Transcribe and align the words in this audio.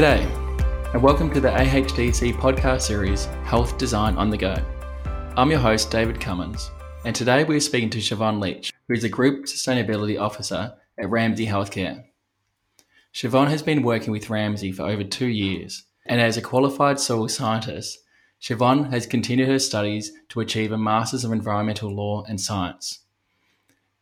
G'day, 0.00 0.94
and 0.94 1.02
welcome 1.02 1.30
to 1.30 1.42
the 1.42 1.50
AHDC 1.50 2.32
podcast 2.36 2.80
series, 2.80 3.26
Health 3.44 3.76
Design 3.76 4.16
on 4.16 4.30
the 4.30 4.38
Go. 4.38 4.56
I'm 5.36 5.50
your 5.50 5.60
host, 5.60 5.90
David 5.90 6.18
Cummins, 6.18 6.70
and 7.04 7.14
today 7.14 7.44
we're 7.44 7.60
speaking 7.60 7.90
to 7.90 7.98
Siobhan 7.98 8.40
Leach, 8.40 8.72
who 8.88 8.94
is 8.94 9.04
a 9.04 9.10
Group 9.10 9.44
Sustainability 9.44 10.18
Officer 10.18 10.72
at 10.98 11.10
Ramsay 11.10 11.46
Healthcare. 11.46 12.02
Siobhan 13.12 13.48
has 13.48 13.60
been 13.62 13.82
working 13.82 14.10
with 14.10 14.30
Ramsay 14.30 14.72
for 14.72 14.84
over 14.84 15.04
two 15.04 15.26
years, 15.26 15.84
and 16.06 16.18
as 16.18 16.38
a 16.38 16.40
qualified 16.40 16.98
soil 16.98 17.28
scientist, 17.28 17.98
Siobhan 18.40 18.90
has 18.90 19.06
continued 19.06 19.48
her 19.48 19.58
studies 19.58 20.12
to 20.30 20.40
achieve 20.40 20.72
a 20.72 20.78
Masters 20.78 21.24
of 21.24 21.32
Environmental 21.32 21.94
Law 21.94 22.24
and 22.26 22.40
Science. 22.40 23.00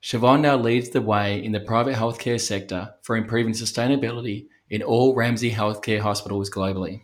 Siobhan 0.00 0.42
now 0.42 0.56
leads 0.56 0.90
the 0.90 1.02
way 1.02 1.42
in 1.44 1.50
the 1.50 1.58
private 1.58 1.96
healthcare 1.96 2.40
sector 2.40 2.94
for 3.02 3.16
improving 3.16 3.52
sustainability 3.52 4.46
in 4.70 4.82
all 4.82 5.14
Ramsay 5.14 5.52
Healthcare 5.52 6.00
hospitals 6.00 6.50
globally. 6.50 7.02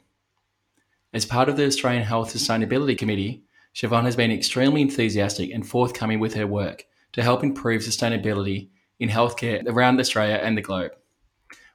As 1.12 1.24
part 1.24 1.48
of 1.48 1.56
the 1.56 1.66
Australian 1.66 2.02
Health 2.02 2.34
Sustainability 2.34 2.98
Committee, 2.98 3.44
Siobhan 3.74 4.04
has 4.04 4.16
been 4.16 4.30
extremely 4.30 4.82
enthusiastic 4.82 5.50
and 5.50 5.66
forthcoming 5.66 6.20
with 6.20 6.34
her 6.34 6.46
work 6.46 6.86
to 7.12 7.22
help 7.22 7.42
improve 7.42 7.82
sustainability 7.82 8.68
in 8.98 9.08
healthcare 9.08 9.62
around 9.66 9.98
Australia 10.00 10.40
and 10.42 10.56
the 10.56 10.62
globe. 10.62 10.92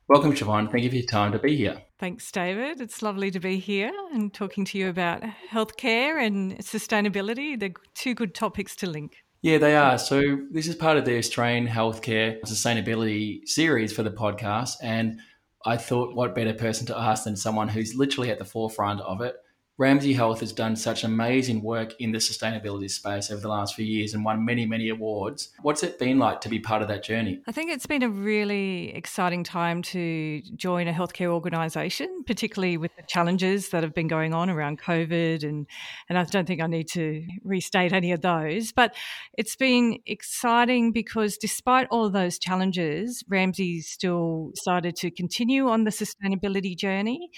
Welcome, 0.07 0.33
Siobhan. 0.33 0.71
Thank 0.71 0.83
you 0.83 0.89
for 0.89 0.95
your 0.95 1.05
time 1.05 1.31
to 1.33 1.39
be 1.39 1.55
here. 1.55 1.81
Thanks, 1.99 2.31
David. 2.31 2.81
It's 2.81 3.01
lovely 3.01 3.29
to 3.31 3.39
be 3.39 3.59
here 3.59 3.91
and 4.11 4.33
talking 4.33 4.65
to 4.65 4.77
you 4.77 4.89
about 4.89 5.21
healthcare 5.51 6.25
and 6.25 6.57
sustainability. 6.57 7.59
They're 7.59 7.73
two 7.93 8.15
good 8.15 8.33
topics 8.33 8.75
to 8.77 8.89
link. 8.89 9.17
Yeah, 9.41 9.57
they 9.57 9.75
are. 9.75 9.97
So, 9.97 10.39
this 10.51 10.67
is 10.67 10.75
part 10.75 10.97
of 10.97 11.05
the 11.05 11.17
Australian 11.17 11.67
Healthcare 11.67 12.41
Sustainability 12.41 13.47
series 13.47 13.93
for 13.93 14.03
the 14.03 14.11
podcast. 14.11 14.77
And 14.81 15.19
I 15.65 15.77
thought, 15.77 16.15
what 16.15 16.35
better 16.35 16.53
person 16.53 16.85
to 16.87 16.97
ask 16.97 17.25
than 17.25 17.35
someone 17.35 17.67
who's 17.67 17.95
literally 17.95 18.31
at 18.31 18.39
the 18.39 18.45
forefront 18.45 19.01
of 19.01 19.21
it 19.21 19.35
Ramsay 19.79 20.11
Health 20.11 20.41
has 20.41 20.51
done 20.51 20.75
such 20.75 21.05
amazing 21.05 21.61
work 21.61 21.95
in 21.99 22.11
the 22.11 22.17
sustainability 22.17 22.91
space 22.91 23.31
over 23.31 23.39
the 23.39 23.47
last 23.47 23.75
few 23.75 23.85
years 23.85 24.13
and 24.13 24.25
won 24.25 24.43
many, 24.43 24.65
many 24.65 24.89
awards. 24.89 25.53
What's 25.61 25.83
it 25.83 25.97
been 25.97 26.19
like 26.19 26.41
to 26.41 26.49
be 26.49 26.59
part 26.59 26.81
of 26.81 26.89
that 26.89 27.01
journey? 27.01 27.39
I 27.47 27.53
think 27.53 27.71
it's 27.71 27.85
been 27.85 28.03
a 28.03 28.09
really 28.09 28.93
exciting 28.93 29.45
time 29.45 29.81
to 29.83 30.41
join 30.57 30.89
a 30.89 30.91
healthcare 30.91 31.29
organisation, 31.29 32.25
particularly 32.27 32.75
with 32.75 32.91
the 32.97 33.03
challenges 33.03 33.69
that 33.69 33.83
have 33.83 33.93
been 33.93 34.09
going 34.09 34.33
on 34.33 34.49
around 34.49 34.81
COVID. 34.81 35.43
And, 35.43 35.65
and 36.09 36.17
I 36.17 36.25
don't 36.25 36.45
think 36.45 36.61
I 36.61 36.67
need 36.67 36.89
to 36.89 37.25
restate 37.45 37.93
any 37.93 38.11
of 38.11 38.19
those. 38.19 38.73
But 38.73 38.93
it's 39.37 39.55
been 39.55 39.99
exciting 40.05 40.91
because 40.91 41.37
despite 41.37 41.87
all 41.89 42.09
those 42.09 42.37
challenges, 42.37 43.23
Ramsay 43.29 43.79
still 43.79 44.51
started 44.55 44.97
to 44.97 45.09
continue 45.09 45.69
on 45.69 45.85
the 45.85 45.91
sustainability 45.91 46.77
journey. 46.77 47.29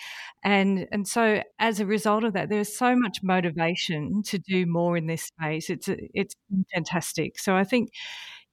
And, 0.44 0.88
and 0.92 1.08
so 1.08 1.44
as 1.60 1.80
a 1.80 1.86
result 1.86 2.24
of 2.24 2.31
of 2.32 2.34
that. 2.36 2.50
There's 2.50 2.76
so 2.76 2.96
much 2.96 3.22
motivation 3.22 4.24
to 4.24 4.40
do 4.40 4.66
more 4.66 4.98
in 4.98 5.08
this 5.08 5.24
space. 5.24 5.70
It's 5.70 5.90
it's 6.14 6.36
fantastic. 6.74 7.38
So 7.38 7.56
I 7.56 7.64
think, 7.64 7.92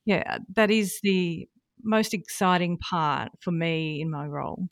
yeah, 0.05 0.39
that 0.55 0.71
is 0.71 1.01
the 1.03 1.49
most 1.83 2.13
exciting 2.13 2.77
part 2.79 3.31
for 3.41 3.53
me 3.53 4.01
in 4.01 4.11
my 4.11 4.27
role. 4.27 4.69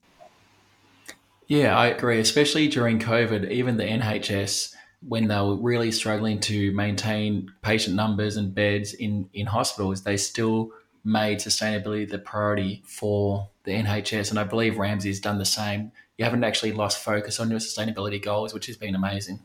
Yeah, 1.47 1.79
I 1.79 1.87
agree. 1.87 2.19
Especially 2.19 2.67
during 2.67 2.99
COVID, 2.99 3.51
even 3.51 3.77
the 3.77 3.84
NHS, 3.84 4.75
when 5.01 5.29
they 5.29 5.37
were 5.37 5.55
really 5.55 5.93
struggling 5.93 6.41
to 6.41 6.73
maintain 6.73 7.53
patient 7.62 7.95
numbers 7.95 8.37
and 8.37 8.53
beds 8.53 8.93
in, 8.93 9.29
in 9.33 9.47
hospitals, 9.47 10.03
they 10.03 10.17
still 10.17 10.71
made 11.05 11.39
sustainability 11.39 12.09
the 12.09 12.19
priority 12.19 12.83
for 12.84 13.49
the 13.62 13.71
NHS. 13.71 14.31
And 14.31 14.41
I 14.41 14.45
believe 14.45 14.77
Ramsay 14.77 15.09
has 15.09 15.21
done 15.21 15.39
the 15.39 15.45
same 15.45 15.93
you 16.19 16.25
haven't 16.25 16.44
actually 16.44 16.72
lost 16.72 17.03
focus 17.03 17.38
on 17.41 17.50
your 17.50 17.59
sustainability 17.59 18.22
goals, 18.22 18.54
which 18.54 18.66
has 18.66 18.77
been 18.77 18.94
amazing. 18.94 19.41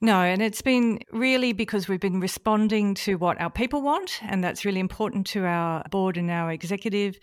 No, 0.00 0.20
and 0.20 0.40
it's 0.40 0.62
been 0.62 1.00
really 1.10 1.52
because 1.52 1.88
we've 1.88 1.98
been 2.00 2.20
responding 2.20 2.94
to 2.94 3.16
what 3.16 3.40
our 3.40 3.50
people 3.50 3.82
want, 3.82 4.20
and 4.22 4.44
that's 4.44 4.64
really 4.64 4.78
important 4.78 5.26
to 5.28 5.44
our 5.44 5.82
board 5.90 6.16
and 6.16 6.30
our 6.30 6.52
executive. 6.52 7.18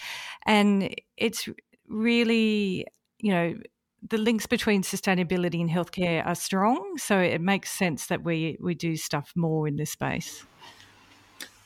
And 0.46 0.94
it's 1.16 1.48
really, 1.88 2.86
you 3.20 3.32
know, 3.32 3.56
the 4.10 4.18
links 4.18 4.46
between 4.46 4.82
sustainability 4.82 5.62
and 5.62 5.70
healthcare 5.70 6.26
are 6.26 6.36
strong, 6.36 6.98
so 6.98 7.18
it 7.18 7.40
makes 7.40 7.72
sense 7.72 8.08
that 8.08 8.24
we 8.24 8.58
we 8.62 8.76
do 8.76 8.98
stuff 8.98 9.32
more 9.36 9.68
in 9.68 9.78
this 9.78 9.92
space. 9.92 10.46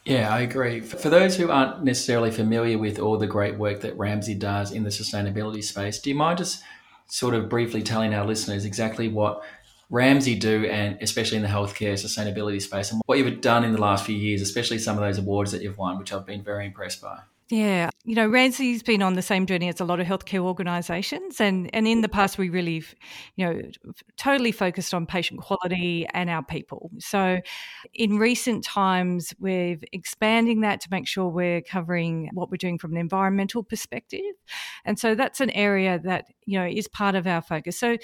Yeah, 0.09 0.33
I 0.33 0.39
agree. 0.39 0.79
For 0.79 1.11
those 1.11 1.37
who 1.37 1.51
aren't 1.51 1.83
necessarily 1.83 2.31
familiar 2.31 2.79
with 2.79 2.97
all 2.97 3.19
the 3.19 3.27
great 3.27 3.59
work 3.59 3.81
that 3.81 3.95
Ramsay 3.95 4.33
does 4.33 4.71
in 4.71 4.81
the 4.81 4.89
sustainability 4.89 5.63
space, 5.63 5.99
do 5.99 6.09
you 6.09 6.15
mind 6.15 6.39
just 6.39 6.63
sort 7.05 7.35
of 7.35 7.47
briefly 7.47 7.83
telling 7.83 8.15
our 8.15 8.25
listeners 8.25 8.65
exactly 8.65 9.07
what 9.07 9.43
Ramsay 9.91 10.33
do, 10.39 10.65
and 10.65 10.97
especially 10.99 11.37
in 11.37 11.43
the 11.43 11.49
healthcare 11.49 11.93
sustainability 11.93 12.59
space, 12.59 12.91
and 12.91 13.03
what 13.05 13.19
you've 13.19 13.39
done 13.39 13.63
in 13.63 13.71
the 13.71 13.79
last 13.79 14.03
few 14.03 14.15
years, 14.15 14.41
especially 14.41 14.79
some 14.79 14.97
of 14.97 15.03
those 15.03 15.19
awards 15.19 15.51
that 15.51 15.61
you've 15.61 15.77
won, 15.77 15.99
which 15.99 16.11
I've 16.11 16.25
been 16.25 16.43
very 16.43 16.65
impressed 16.65 17.03
by? 17.03 17.19
Yeah, 17.51 17.89
you 18.05 18.13
know, 18.13 18.27
Ramsay's 18.27 18.83
been 18.83 19.01
on 19.01 19.15
the 19.15 19.23
same 19.23 19.47
journey 19.47 19.69
as 19.69 19.79
a 19.79 19.83
lot 19.85 19.99
of 19.99 20.05
healthcare 20.05 20.41
organisations, 20.41 21.41
and 21.41 21.67
and 21.73 21.87
in 21.87 22.01
the 22.01 22.07
past 22.09 22.37
we 22.37 22.47
really, 22.49 22.83
you 23.37 23.45
know, 23.45 23.61
totally 24.17 24.51
focused 24.51 24.93
on 24.93 25.07
patient 25.07 25.41
quality 25.41 26.05
and 26.13 26.29
our 26.29 26.43
people. 26.43 26.91
So, 26.99 27.39
in 27.95 28.19
recent 28.19 28.63
times, 28.63 29.33
we're 29.39 29.77
expanding 29.91 30.61
that 30.61 30.79
to 30.81 30.89
make 30.91 31.07
sure 31.07 31.27
we're 31.27 31.61
covering 31.61 32.29
what 32.33 32.51
we're 32.51 32.57
doing 32.57 32.77
from 32.77 32.91
an 32.91 32.97
environmental 32.99 33.63
perspective, 33.63 34.21
and 34.85 34.99
so 34.99 35.15
that's 35.15 35.41
an 35.41 35.49
area 35.49 35.99
that 36.03 36.25
you 36.45 36.59
know 36.59 36.67
is 36.67 36.87
part 36.87 37.15
of 37.15 37.25
our 37.25 37.41
focus. 37.41 37.79
So, 37.79 37.97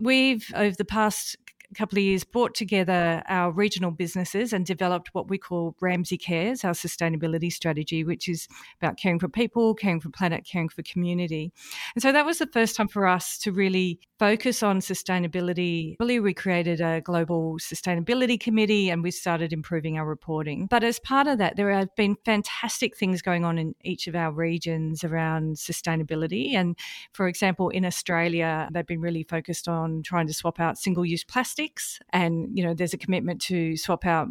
we've 0.00 0.44
over 0.54 0.74
the 0.76 0.84
past 0.84 1.36
couple 1.74 1.98
of 1.98 2.04
years 2.04 2.24
brought 2.24 2.54
together 2.54 3.22
our 3.28 3.50
regional 3.50 3.90
businesses 3.90 4.52
and 4.52 4.66
developed 4.66 5.10
what 5.12 5.28
we 5.28 5.38
call 5.38 5.76
Ramsay 5.80 6.18
Cares, 6.18 6.64
our 6.64 6.72
sustainability 6.72 7.52
strategy, 7.52 8.04
which 8.04 8.28
is 8.28 8.48
about 8.80 8.96
caring 8.96 9.18
for 9.18 9.28
people, 9.28 9.74
caring 9.74 10.00
for 10.00 10.10
planet, 10.10 10.46
caring 10.50 10.68
for 10.68 10.82
community. 10.82 11.52
And 11.94 12.02
so 12.02 12.12
that 12.12 12.26
was 12.26 12.38
the 12.38 12.46
first 12.46 12.76
time 12.76 12.88
for 12.88 13.06
us 13.06 13.38
to 13.38 13.52
really 13.52 14.00
focus 14.18 14.62
on 14.62 14.80
sustainability. 14.80 15.96
Really, 15.98 16.20
we 16.20 16.34
created 16.34 16.80
a 16.80 17.00
global 17.00 17.58
sustainability 17.58 18.38
committee 18.38 18.90
and 18.90 19.02
we 19.02 19.10
started 19.10 19.52
improving 19.52 19.98
our 19.98 20.06
reporting. 20.06 20.66
But 20.66 20.84
as 20.84 20.98
part 21.00 21.26
of 21.26 21.38
that, 21.38 21.56
there 21.56 21.70
have 21.70 21.94
been 21.96 22.16
fantastic 22.24 22.96
things 22.96 23.22
going 23.22 23.44
on 23.44 23.58
in 23.58 23.74
each 23.82 24.06
of 24.06 24.14
our 24.14 24.32
regions 24.32 25.04
around 25.04 25.56
sustainability. 25.56 26.54
And 26.54 26.76
for 27.12 27.28
example, 27.28 27.68
in 27.70 27.84
Australia, 27.84 28.68
they've 28.72 28.86
been 28.86 29.00
really 29.00 29.24
focused 29.24 29.68
on 29.68 30.02
trying 30.02 30.26
to 30.26 30.34
swap 30.34 30.60
out 30.60 30.78
single 30.78 31.04
use 31.04 31.24
plastic 31.24 31.61
And, 32.10 32.56
you 32.56 32.64
know, 32.64 32.74
there's 32.74 32.94
a 32.94 32.98
commitment 32.98 33.40
to 33.42 33.76
swap 33.76 34.06
out 34.06 34.28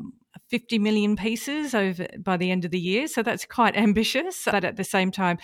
50 0.50 0.80
million 0.80 1.16
pieces 1.16 1.74
over 1.74 2.06
by 2.20 2.36
the 2.36 2.52
end 2.52 2.66
of 2.66 2.72
the 2.72 2.80
year. 2.80 3.08
So 3.08 3.24
that's 3.24 3.46
quite 3.46 3.76
ambitious. 3.78 4.44
But 4.46 4.64
at 4.64 4.76
the 4.76 4.84
same 4.84 5.12
time, 5.12 5.38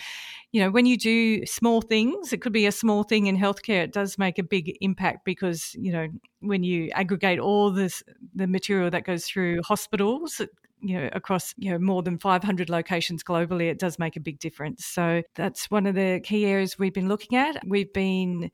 you 0.52 0.60
know, 0.60 0.70
when 0.70 0.86
you 0.86 0.96
do 0.96 1.44
small 1.46 1.80
things, 1.80 2.32
it 2.32 2.42
could 2.42 2.52
be 2.52 2.66
a 2.66 2.72
small 2.72 3.02
thing 3.02 3.26
in 3.26 3.36
healthcare, 3.36 3.84
it 3.84 3.92
does 3.92 4.18
make 4.18 4.38
a 4.38 4.42
big 4.42 4.76
impact 4.80 5.24
because, 5.24 5.74
you 5.74 5.92
know, 5.92 6.08
when 6.40 6.62
you 6.62 6.90
aggregate 6.92 7.38
all 7.38 7.70
this 7.70 8.02
the 8.34 8.46
material 8.46 8.90
that 8.90 9.04
goes 9.04 9.26
through 9.26 9.60
hospitals, 9.62 10.40
you 10.80 10.94
know 10.94 11.08
across 11.12 11.54
you 11.58 11.72
know 11.72 11.78
more 11.78 12.04
than 12.04 12.18
500 12.18 12.70
locations 12.70 13.24
globally 13.24 13.68
it 13.68 13.80
does 13.80 13.98
make 13.98 14.14
a 14.14 14.20
big 14.20 14.38
difference 14.38 14.86
so 14.86 15.22
that's 15.34 15.68
one 15.72 15.86
of 15.86 15.96
the 15.96 16.20
key 16.22 16.46
areas 16.46 16.78
we've 16.78 16.94
been 16.94 17.08
looking 17.08 17.36
at 17.36 17.60
we've 17.66 17.92
been 17.92 18.48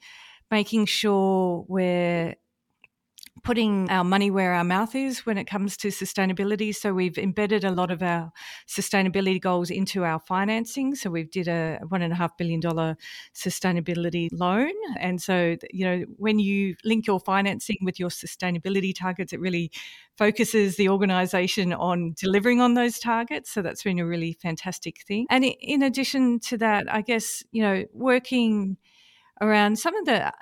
making 0.50 0.86
sure 0.86 1.64
we're 1.68 2.34
putting 3.44 3.90
our 3.90 4.02
money 4.02 4.30
where 4.30 4.54
our 4.54 4.64
mouth 4.64 4.94
is 4.94 5.26
when 5.26 5.36
it 5.36 5.44
comes 5.44 5.76
to 5.76 5.88
sustainability. 5.88 6.74
So 6.74 6.94
we've 6.94 7.18
embedded 7.18 7.62
a 7.62 7.70
lot 7.70 7.90
of 7.90 8.02
our 8.02 8.32
sustainability 8.66 9.38
goals 9.38 9.70
into 9.70 10.02
our 10.02 10.18
financing. 10.18 10.94
So 10.94 11.10
we've 11.10 11.30
did 11.30 11.46
a 11.46 11.78
one 11.88 12.00
and 12.00 12.12
a 12.12 12.16
half 12.16 12.36
billion 12.38 12.60
dollar 12.60 12.96
sustainability 13.34 14.28
loan. 14.32 14.72
And 14.98 15.20
so, 15.20 15.56
you 15.70 15.84
know, 15.84 16.04
when 16.16 16.38
you 16.38 16.74
link 16.84 17.06
your 17.06 17.20
financing 17.20 17.76
with 17.82 18.00
your 18.00 18.08
sustainability 18.08 18.94
targets, 18.94 19.34
it 19.34 19.40
really 19.40 19.70
focuses 20.16 20.76
the 20.76 20.88
organization 20.88 21.74
on 21.74 22.14
delivering 22.16 22.62
on 22.62 22.72
those 22.72 22.98
targets. 22.98 23.50
So 23.50 23.60
that's 23.60 23.82
been 23.82 23.98
a 23.98 24.06
really 24.06 24.32
fantastic 24.32 25.02
thing. 25.06 25.26
And 25.28 25.44
in 25.44 25.82
addition 25.82 26.40
to 26.40 26.56
that, 26.58 26.90
I 26.90 27.02
guess, 27.02 27.44
you 27.52 27.62
know, 27.62 27.84
working 27.92 28.78
around 29.40 29.78
some 29.78 29.94
of 29.96 30.06
the 30.06 30.32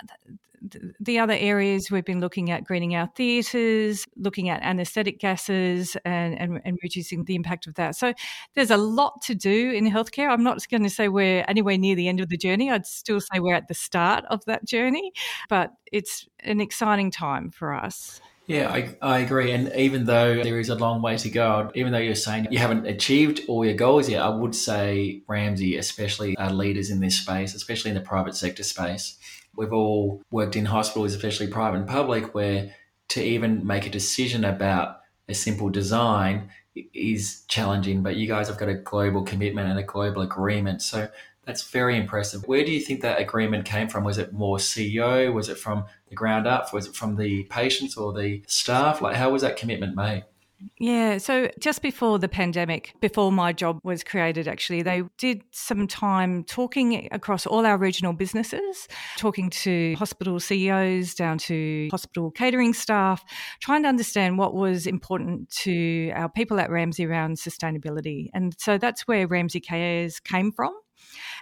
the 1.01 1.19
other 1.19 1.35
areas 1.35 1.91
we've 1.91 2.05
been 2.05 2.21
looking 2.21 2.51
at 2.51 2.65
greening 2.65 2.95
our 2.95 3.09
theatres, 3.17 4.07
looking 4.17 4.49
at 4.49 4.63
anaesthetic 4.63 5.19
gases 5.19 5.97
and, 6.05 6.39
and, 6.39 6.61
and, 6.65 6.79
reducing 6.83 7.25
the 7.25 7.35
impact 7.35 7.67
of 7.67 7.75
that. 7.75 7.97
So 7.97 8.13
there's 8.55 8.71
a 8.71 8.77
lot 8.77 9.21
to 9.23 9.35
do 9.35 9.71
in 9.71 9.91
healthcare. 9.91 10.29
I'm 10.29 10.43
not 10.43 10.67
going 10.71 10.83
to 10.83 10.91
say 10.91 11.09
we're 11.09 11.45
anywhere 11.49 11.79
near 11.79 11.97
the 11.97 12.09
end 12.09 12.21
of 12.21 12.29
the 12.29 12.37
journey. 12.37 12.71
I'd 12.71 12.87
still 12.87 13.21
say 13.21 13.41
we're 13.41 13.55
at 13.55 13.69
the 13.69 13.75
start 13.75 14.25
of 14.31 14.45
that 14.47 14.65
journey, 14.65 15.13
but 15.49 15.73
it's 15.93 16.29
an 16.41 16.61
exciting 16.61 17.11
time 17.11 17.51
for 17.51 17.73
us. 17.73 18.21
Yeah, 18.47 18.73
I, 18.73 18.97
I 19.01 19.19
agree. 19.21 19.53
And 19.53 19.73
even 19.77 20.05
though 20.05 20.43
there 20.43 20.59
is 20.59 20.69
a 20.69 20.75
long 20.75 21.01
way 21.01 21.17
to 21.17 21.31
go, 21.31 21.71
even 21.75 21.93
though 21.93 21.99
you're 21.99 22.15
saying 22.15 22.49
you 22.51 22.59
haven't 22.59 22.87
achieved 22.87 23.43
all 23.49 23.65
your 23.65 23.75
goals 23.75 24.09
yet, 24.09 24.21
I 24.21 24.29
would 24.29 24.55
say 24.55 25.23
Ramsay, 25.29 25.77
especially 25.77 26.37
our 26.37 26.53
leaders 26.53 26.91
in 26.91 26.99
this 26.99 27.21
space, 27.21 27.55
especially 27.55 27.93
in 27.93 27.95
the 27.95 28.03
private 28.03 28.35
sector 28.35 28.65
space, 28.65 29.17
we've 29.57 29.73
all 29.73 30.23
worked 30.31 30.57
in 30.57 30.67
hospitals, 30.67 31.15
especially 31.15 31.49
private 31.49 31.79
and 31.79 31.89
public, 31.89 32.35
where 32.35 32.75
to 33.09 33.23
even 33.23 33.67
make 33.67 33.87
a 33.87 33.91
decision 33.91 34.45
about 34.45 35.01
a 35.29 35.35
simple 35.35 35.69
design 35.69 36.51
is 36.95 37.45
challenging. 37.49 38.03
But 38.03 38.17
you 38.17 38.27
guys 38.27 38.49
have 38.49 38.59
got 38.59 38.69
a 38.69 38.75
global 38.75 39.23
commitment 39.23 39.69
and 39.69 39.79
a 39.79 39.83
global 39.83 40.23
agreement. 40.23 40.83
So 40.83 41.09
that's 41.45 41.65
very 41.65 41.97
impressive. 41.97 42.47
Where 42.47 42.65
do 42.65 42.71
you 42.71 42.81
think 42.81 43.03
that 43.03 43.21
agreement 43.21 43.65
came 43.65 43.89
from? 43.89 44.05
Was 44.05 44.19
it 44.19 44.33
more 44.33 44.59
CEO? 44.59 45.33
Was 45.33 45.49
it 45.49 45.59
from 45.59 45.85
the 46.09 46.15
ground 46.15 46.47
up? 46.47 46.73
Was 46.73 46.87
it 46.87 46.95
from 46.95 47.17
the 47.17 47.45
patients 47.45 47.97
or 47.97 48.13
the 48.13 48.43
staff? 48.47 49.03
Like, 49.03 49.17
how 49.17 49.31
was 49.31 49.43
that 49.43 49.57
commitment 49.57 49.97
made? 49.97 50.25
Yeah, 50.79 51.19
so 51.19 51.51
just 51.59 51.83
before 51.83 52.19
the 52.19 52.29
pandemic, 52.29 52.95
before 53.01 53.33
my 53.33 53.53
job 53.53 53.81
was 53.83 54.05
created, 54.05 54.49
actually, 54.49 54.83
they 54.83 55.03
did 55.19 55.43
some 55.51 55.87
time 55.87 56.45
talking 56.45 57.09
across 57.13 57.47
all 57.47 57.67
our 57.67 57.79
regional 57.79 58.13
businesses, 58.13 58.89
talking 59.17 59.51
to 59.51 59.95
hospital 59.95 60.39
CEOs 60.41 61.15
down 61.15 61.39
to 61.39 61.89
hospital 61.91 62.31
catering 62.31 62.75
staff, 62.75 63.25
trying 63.61 63.83
to 63.83 63.89
understand 63.89 64.39
what 64.39 64.55
was 64.55 64.87
important 64.87 65.51
to 65.51 66.11
our 66.15 66.29
people 66.29 66.61
at 66.61 66.71
Ramsay 66.71 67.07
around 67.07 67.37
sustainability. 67.37 68.29
And 68.35 68.55
so 68.59 68.79
that's 68.79 69.03
where 69.03 69.27
Ramsay 69.27 69.61
Cares 69.61 70.21
came 70.21 70.53
from. 70.53 70.75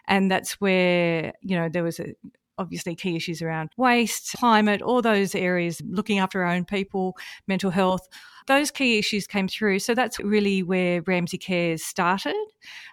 And 0.08 0.30
that's 0.30 0.54
where, 0.54 1.32
you 1.42 1.56
know, 1.56 1.68
there 1.68 1.84
was 1.84 2.00
a, 2.00 2.14
obviously 2.60 2.94
key 2.94 3.16
issues 3.16 3.42
around 3.42 3.70
waste, 3.76 4.34
climate, 4.36 4.82
all 4.82 5.02
those 5.02 5.34
areas, 5.34 5.82
looking 5.88 6.18
after 6.18 6.44
our 6.44 6.52
own 6.52 6.64
people, 6.64 7.16
mental 7.48 7.70
health. 7.70 8.06
Those 8.46 8.70
key 8.70 8.98
issues 8.98 9.26
came 9.26 9.48
through. 9.48 9.78
So 9.80 9.94
that's 9.94 10.20
really 10.20 10.62
where 10.62 11.02
Ramsay 11.02 11.38
Cares 11.38 11.82
started. 11.82 12.36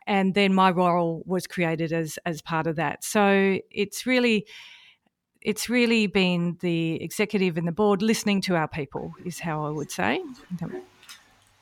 And 0.08 0.34
then 0.34 0.54
my 0.54 0.72
role 0.72 1.24
was 1.26 1.46
created 1.46 1.92
as, 1.92 2.18
as 2.26 2.42
part 2.42 2.66
of 2.66 2.78
that. 2.78 3.04
So 3.04 3.60
it's 3.70 4.06
really 4.06 4.48
it's 5.42 5.70
really 5.70 6.08
been 6.08 6.58
the 6.62 7.02
executive 7.02 7.58
and 7.58 7.68
the 7.68 7.72
board 7.72 8.02
listening 8.02 8.42
to 8.42 8.56
our 8.56 8.68
people 8.68 9.14
is 9.24 9.40
how 9.40 9.66
I 9.66 9.70
would 9.70 9.92
say. 9.92 10.22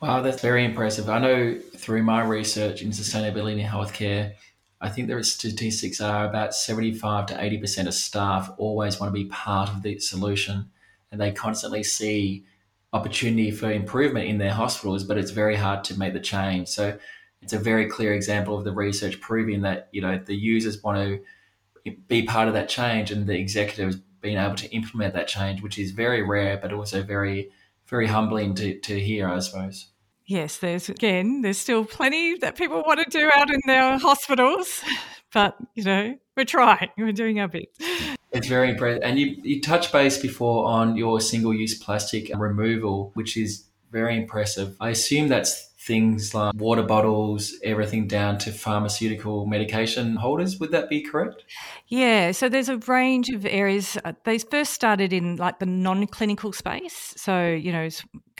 Wow, 0.00 0.22
that's 0.22 0.42
very 0.42 0.64
impressive. 0.64 1.08
I 1.08 1.18
know 1.18 1.60
through 1.76 2.02
my 2.02 2.22
research 2.22 2.82
in 2.82 2.90
sustainability 2.90 3.60
in 3.60 3.66
healthcare, 3.66 4.32
I 4.80 4.88
think 4.90 5.08
the 5.08 5.22
statistics 5.24 6.00
are 6.00 6.26
about 6.26 6.54
75 6.54 7.26
to 7.26 7.34
80% 7.34 7.86
of 7.86 7.94
staff 7.94 8.50
always 8.58 9.00
want 9.00 9.14
to 9.14 9.18
be 9.18 9.28
part 9.28 9.70
of 9.70 9.82
the 9.82 9.98
solution 9.98 10.70
and 11.10 11.20
they 11.20 11.32
constantly 11.32 11.82
see 11.82 12.44
opportunity 12.92 13.50
for 13.50 13.70
improvement 13.70 14.28
in 14.28 14.38
their 14.38 14.52
hospitals, 14.52 15.04
but 15.04 15.18
it's 15.18 15.30
very 15.30 15.56
hard 15.56 15.84
to 15.84 15.98
make 15.98 16.12
the 16.12 16.20
change. 16.20 16.68
So 16.68 16.98
it's 17.42 17.52
a 17.52 17.58
very 17.58 17.86
clear 17.86 18.14
example 18.14 18.56
of 18.56 18.64
the 18.64 18.72
research 18.72 19.20
proving 19.20 19.62
that, 19.62 19.88
you 19.92 20.00
know, 20.00 20.18
the 20.18 20.34
users 20.34 20.82
want 20.82 20.98
to 20.98 21.92
be 22.08 22.22
part 22.22 22.48
of 22.48 22.54
that 22.54 22.68
change 22.68 23.10
and 23.10 23.26
the 23.26 23.38
executives 23.38 23.96
being 24.20 24.38
able 24.38 24.56
to 24.56 24.70
implement 24.72 25.14
that 25.14 25.28
change, 25.28 25.62
which 25.62 25.78
is 25.78 25.92
very 25.92 26.22
rare, 26.22 26.56
but 26.56 26.72
also 26.72 27.02
very, 27.02 27.50
very 27.86 28.08
humbling 28.08 28.54
to, 28.56 28.78
to 28.80 28.98
hear, 28.98 29.28
I 29.28 29.38
suppose. 29.38 29.88
Yes, 30.26 30.58
there's 30.58 30.88
again, 30.88 31.42
there's 31.42 31.58
still 31.58 31.84
plenty 31.84 32.36
that 32.38 32.56
people 32.56 32.82
want 32.84 33.00
to 33.00 33.06
do 33.08 33.30
out 33.34 33.48
in 33.48 33.60
their 33.66 33.98
hospitals, 33.98 34.82
but 35.32 35.56
you 35.74 35.84
know, 35.84 36.18
we're 36.36 36.44
trying, 36.44 36.90
we're 36.98 37.12
doing 37.12 37.38
our 37.40 37.48
bit. 37.48 37.68
It's 38.32 38.48
very 38.48 38.70
impressive. 38.70 39.02
And 39.02 39.18
you, 39.18 39.36
you 39.42 39.60
touched 39.60 39.92
base 39.92 40.18
before 40.18 40.66
on 40.66 40.96
your 40.96 41.20
single 41.20 41.54
use 41.54 41.78
plastic 41.78 42.30
removal, 42.36 43.12
which 43.14 43.36
is 43.36 43.64
very 43.92 44.16
impressive. 44.16 44.76
I 44.80 44.90
assume 44.90 45.28
that's 45.28 45.72
things 45.78 46.34
like 46.34 46.54
water 46.56 46.82
bottles, 46.82 47.54
everything 47.62 48.08
down 48.08 48.38
to 48.38 48.50
pharmaceutical 48.50 49.46
medication 49.46 50.16
holders. 50.16 50.58
Would 50.58 50.72
that 50.72 50.88
be 50.88 51.00
correct? 51.00 51.44
Yeah, 51.86 52.32
so 52.32 52.48
there's 52.48 52.68
a 52.68 52.78
range 52.78 53.30
of 53.30 53.46
areas. 53.46 53.96
Uh, 54.04 54.12
they 54.24 54.38
first 54.38 54.72
started 54.72 55.12
in 55.12 55.36
like 55.36 55.60
the 55.60 55.66
non 55.66 56.06
clinical 56.08 56.52
space. 56.52 57.14
So, 57.16 57.46
you 57.48 57.70
know, 57.70 57.88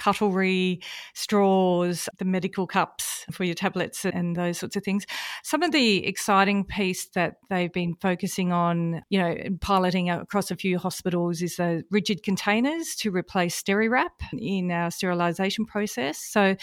cutlery, 0.06 0.81
straws, 1.14 2.08
the 2.19 2.25
medical 2.25 2.64
cups 2.64 3.25
for 3.32 3.43
your 3.43 3.56
tablets, 3.56 4.05
and 4.05 4.37
those 4.37 4.58
sorts 4.58 4.76
of 4.76 4.85
things. 4.85 5.05
Some 5.43 5.64
of 5.64 5.73
the 5.73 6.06
exciting 6.06 6.64
piece 6.64 7.08
that 7.14 7.38
they've 7.50 7.73
been 7.73 7.97
focusing 8.00 8.53
on, 8.53 9.03
you 9.08 9.19
know, 9.19 9.35
piloting 9.61 10.08
across 10.08 10.53
a 10.53 10.56
few 10.56 10.79
hospitals 10.79 11.43
is 11.43 11.56
the 11.56 11.82
rigid 11.91 12.23
containers 12.23 12.94
to 13.00 13.11
replace 13.11 13.61
Sterirap 13.61 14.11
in 14.32 14.70
our 14.70 14.93
sterilisation 14.93 15.67
process. 15.67 16.19
So, 16.19 16.55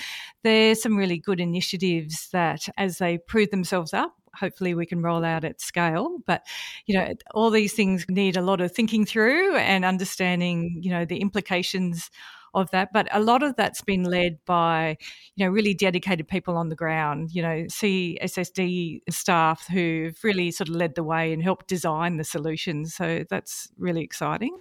there's 0.44 0.82
some 0.82 0.96
really 0.96 1.18
good 1.18 1.42
initiatives 1.42 2.30
that, 2.32 2.70
as 2.78 2.98
they 3.00 3.18
prove 3.18 3.50
themselves 3.50 3.94
up, 3.94 4.16
hopefully 4.36 4.74
we 4.74 4.86
can 4.86 5.02
roll 5.02 5.26
out 5.26 5.44
at 5.44 5.62
scale. 5.62 6.18
But, 6.26 6.44
you 6.86 6.98
know, 6.98 7.14
all 7.34 7.50
these 7.50 7.74
things 7.74 8.06
need 8.10 8.38
a 8.38 8.42
lot 8.42 8.62
of 8.62 8.72
thinking 8.72 9.06
through 9.06 9.56
and 9.58 9.84
understanding, 9.84 10.80
you 10.82 10.92
know, 10.92 11.06
the 11.06 11.18
implications 11.18 12.10
of 12.54 12.70
that. 12.72 12.90
But 12.94 13.08
a 13.12 13.20
lot 13.20 13.44
of 13.44 13.56
that's 13.56 13.82
been 13.82 14.04
led 14.04 14.38
by, 14.46 14.98
you 15.36 15.46
know, 15.46 15.52
really 15.52 15.74
dedicated 15.74 16.28
people 16.28 16.58
on 16.58 16.70
the 16.70 16.76
ground, 16.76 17.32
you 17.34 17.42
know, 17.42 17.66
CSSD 17.68 19.02
staff 19.10 19.68
who've 19.68 20.18
really 20.24 20.52
sort 20.52 20.70
of 20.70 20.76
led 20.76 20.96
the 20.96 21.04
way 21.04 21.34
and 21.34 21.42
helped 21.42 21.68
design 21.68 22.18
the 22.18 22.24
solutions. 22.24 22.94
So 22.94 23.24
that's 23.30 23.70
really 23.78 24.02
exciting. 24.02 24.58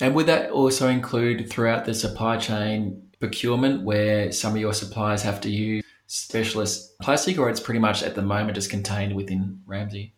And 0.00 0.14
would 0.14 0.26
that 0.26 0.50
also 0.50 0.88
include 0.88 1.48
throughout 1.50 1.84
the 1.84 1.94
supply 1.94 2.36
chain 2.36 3.02
procurement 3.20 3.84
where 3.84 4.32
some 4.32 4.52
of 4.52 4.60
your 4.60 4.72
suppliers 4.72 5.22
have 5.22 5.40
to 5.42 5.50
use 5.50 5.84
specialist 6.06 6.98
plastic, 7.00 7.38
or 7.38 7.48
it's 7.48 7.60
pretty 7.60 7.80
much 7.80 8.02
at 8.02 8.14
the 8.14 8.22
moment 8.22 8.54
just 8.54 8.70
contained 8.70 9.14
within 9.14 9.60
Ramsay? 9.66 10.14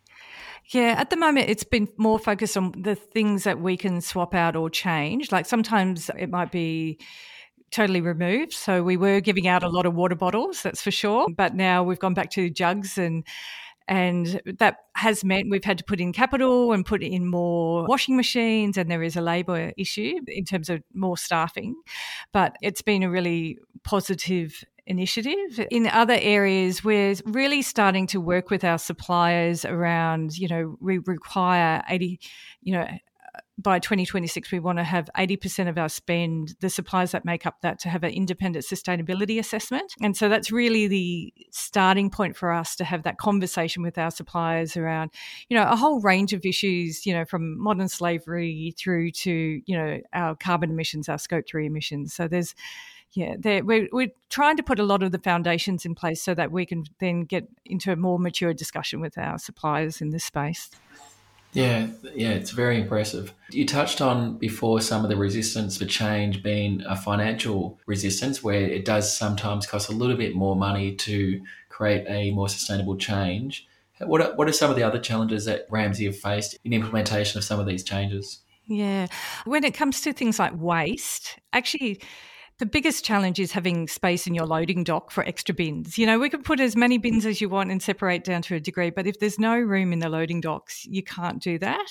Yeah, 0.71 0.95
at 0.99 1.11
the 1.11 1.17
moment 1.17 1.51
it's 1.51 1.65
been 1.65 1.89
more 1.97 2.19
focused 2.19 2.57
on 2.57 2.73
the 2.77 2.95
things 2.95 3.45
that 3.45 3.61
we 3.61 3.77
can 3.77 4.01
swap 4.01 4.35
out 4.35 4.57
or 4.57 4.71
change. 4.71 5.31
Like 5.31 5.47
sometimes 5.47 6.11
it 6.19 6.31
might 6.31 6.51
be 6.51 6.99
totally 7.71 8.01
removed. 8.01 8.53
So 8.53 8.83
we 8.83 8.97
were 8.97 9.21
giving 9.21 9.47
out 9.47 9.63
a 9.63 9.69
lot 9.69 9.85
of 9.85 9.95
water 9.95 10.15
bottles, 10.15 10.63
that's 10.63 10.81
for 10.81 10.91
sure. 10.91 11.27
But 11.37 11.55
now 11.55 11.83
we've 11.83 11.99
gone 11.99 12.15
back 12.15 12.31
to 12.31 12.49
jugs 12.49 12.97
and 12.99 13.25
and 13.87 14.41
that 14.59 14.77
has 14.95 15.25
meant 15.25 15.51
we've 15.51 15.65
had 15.65 15.77
to 15.77 15.85
put 15.85 16.01
in 16.01 16.13
capital 16.15 16.73
and 16.73 16.87
put 16.87 17.03
in 17.03 17.27
more 17.27 17.85
washing 17.87 18.17
machines, 18.17 18.79
and 18.79 18.91
there 18.91 19.03
is 19.03 19.15
a 19.15 19.21
labour 19.21 19.73
issue 19.77 20.21
in 20.27 20.45
terms 20.47 20.71
of 20.71 20.83
more 20.95 21.19
staffing. 21.19 21.75
But 22.33 22.57
it's 22.63 22.81
been 22.81 23.03
a 23.03 23.11
really 23.11 23.59
positive 23.83 24.65
initiative. 24.87 25.67
In 25.71 25.87
other 25.87 26.19
areas, 26.21 26.85
we're 26.85 27.15
really 27.25 27.63
starting 27.63 28.07
to 28.09 28.21
work 28.21 28.51
with 28.51 28.65
our 28.65 28.79
suppliers 28.79 29.65
around, 29.65 30.37
you 30.37 30.49
know, 30.49 30.77
we 30.81 30.99
require 30.99 31.83
80, 31.89 32.21
you 32.63 32.75
know, 32.75 32.87
by 33.57 33.79
2026, 33.79 34.51
we 34.51 34.59
want 34.59 34.79
to 34.79 34.85
have 34.85 35.09
80% 35.17 35.69
of 35.69 35.79
our 35.79 35.89
spend, 35.89 36.57
the 36.61 36.69
suppliers 36.69 37.13
that 37.13 37.25
make 37.25 37.47
up 37.47 37.61
that, 37.63 37.79
to 37.81 37.89
have 37.89 38.03
an 38.03 38.11
independent 38.11 38.65
sustainability 38.65 39.39
assessment. 39.39 39.95
And 40.03 40.17
so 40.17 40.29
that's 40.29 40.51
really 40.51 40.89
the 40.89 41.33
starting 41.53 42.11
point 42.11 42.37
for 42.37 42.53
us 42.53 42.75
to 42.77 42.85
have 42.85 43.05
that 43.05 43.19
conversation 43.19 43.83
with 43.83 43.97
our 43.97 44.11
suppliers 44.11 44.77
around, 44.77 45.13
you 45.49 45.57
know, 45.57 45.65
a 45.69 45.77
whole 45.77 46.01
range 46.01 46.33
of 46.33 46.45
issues, 46.45 47.07
you 47.07 47.15
know, 47.15 47.25
from 47.25 47.59
modern 47.61 47.89
slavery 47.89 48.75
through 48.77 49.13
to, 49.13 49.61
you 49.65 49.77
know, 49.77 50.01
our 50.13 50.35
carbon 50.35 50.71
emissions, 50.71 51.09
our 51.09 51.19
scope 51.19 51.45
three 51.49 51.67
emissions. 51.67 52.13
So 52.13 52.27
there's, 52.27 52.57
yeah, 53.15 53.61
we're, 53.61 53.89
we're 53.93 54.13
trying 54.29 54.57
to 54.57 54.63
put 54.63 54.79
a 54.81 54.83
lot 54.83 55.03
of 55.03 55.13
the 55.13 55.19
foundations 55.19 55.85
in 55.85 55.95
place 55.95 56.23
so 56.23 56.35
that 56.35 56.51
we 56.51 56.67
can 56.67 56.85
then 56.99 57.23
get 57.23 57.49
into 57.65 57.93
a 57.93 57.97
more 57.97 58.19
mature 58.19 58.53
discussion 58.53 59.01
with 59.01 59.17
our 59.17 59.39
suppliers 59.39 60.01
in 60.01 60.11
this 60.11 60.25
space. 60.25 60.71
Yeah, 61.53 61.87
yeah, 62.17 62.31
it's 62.31 62.51
very 62.51 62.81
impressive. 62.81 63.33
You 63.51 63.65
touched 63.65 64.01
on 64.01 64.39
before 64.39 64.81
some 64.81 65.05
of 65.05 65.11
the 65.11 65.17
resistance 65.17 65.77
for 65.79 65.85
change 65.85 66.43
being 66.43 66.83
a 66.85 66.97
financial 66.97 67.79
resistance, 67.87 68.43
where 68.43 68.63
it 68.63 68.85
does 68.85 69.17
sometimes 69.17 69.65
cost 69.65 69.89
a 69.89 69.93
little 69.93 70.17
bit 70.17 70.35
more 70.35 70.57
money 70.57 70.97
to 70.97 71.41
create 71.69 72.05
a 72.09 72.33
more 72.33 72.49
sustainable 72.49 72.97
change. 72.97 73.69
What 74.01 74.21
are, 74.21 74.35
what 74.35 74.49
are 74.49 74.53
some 74.53 74.71
of 74.71 74.77
the 74.77 74.83
other 74.83 74.99
challenges 74.99 75.45
that 75.45 75.67
Ramsay 75.71 76.07
have 76.07 76.19
faced 76.19 76.59
in 76.65 76.73
implementation 76.73 77.39
of 77.39 77.45
some 77.45 77.61
of 77.61 77.67
these 77.67 77.85
changes? 77.85 78.41
Yeah, 78.67 79.07
when 79.45 79.63
it 79.63 79.75
comes 79.75 80.01
to 80.01 80.13
things 80.13 80.41
like 80.41 80.61
waste, 80.61 81.39
actually, 81.53 82.01
the 82.59 82.67
biggest 82.67 83.05
challenge 83.05 83.41
is 83.41 83.53
having 83.53 83.89
space 83.89 84.27
in 84.27 84.35
your 84.35 84.47
loading 84.47 84.85
dock 84.85 85.11
for 85.11 85.25
extra 85.27 85.55
bins. 85.55 85.99
You 85.99 86.07
know, 86.07 86.19
we 86.19 86.31
can 86.31 86.43
put 86.43 86.61
as 86.61 86.77
many 86.77 86.99
bins 86.99 87.27
as 87.27 87.41
you 87.41 87.49
want 87.49 87.71
and 87.71 87.83
separate 87.83 88.25
down 88.25 88.43
to 88.43 88.55
a 88.55 88.61
degree, 88.61 88.91
but 88.91 89.07
if 89.07 89.19
there's 89.19 89.39
no 89.39 89.59
room 89.59 89.93
in 89.93 89.99
the 89.99 90.09
loading 90.09 90.41
docks, 90.41 90.87
you 90.87 91.03
can't 91.03 91.43
do 91.43 91.59
that. 91.59 91.87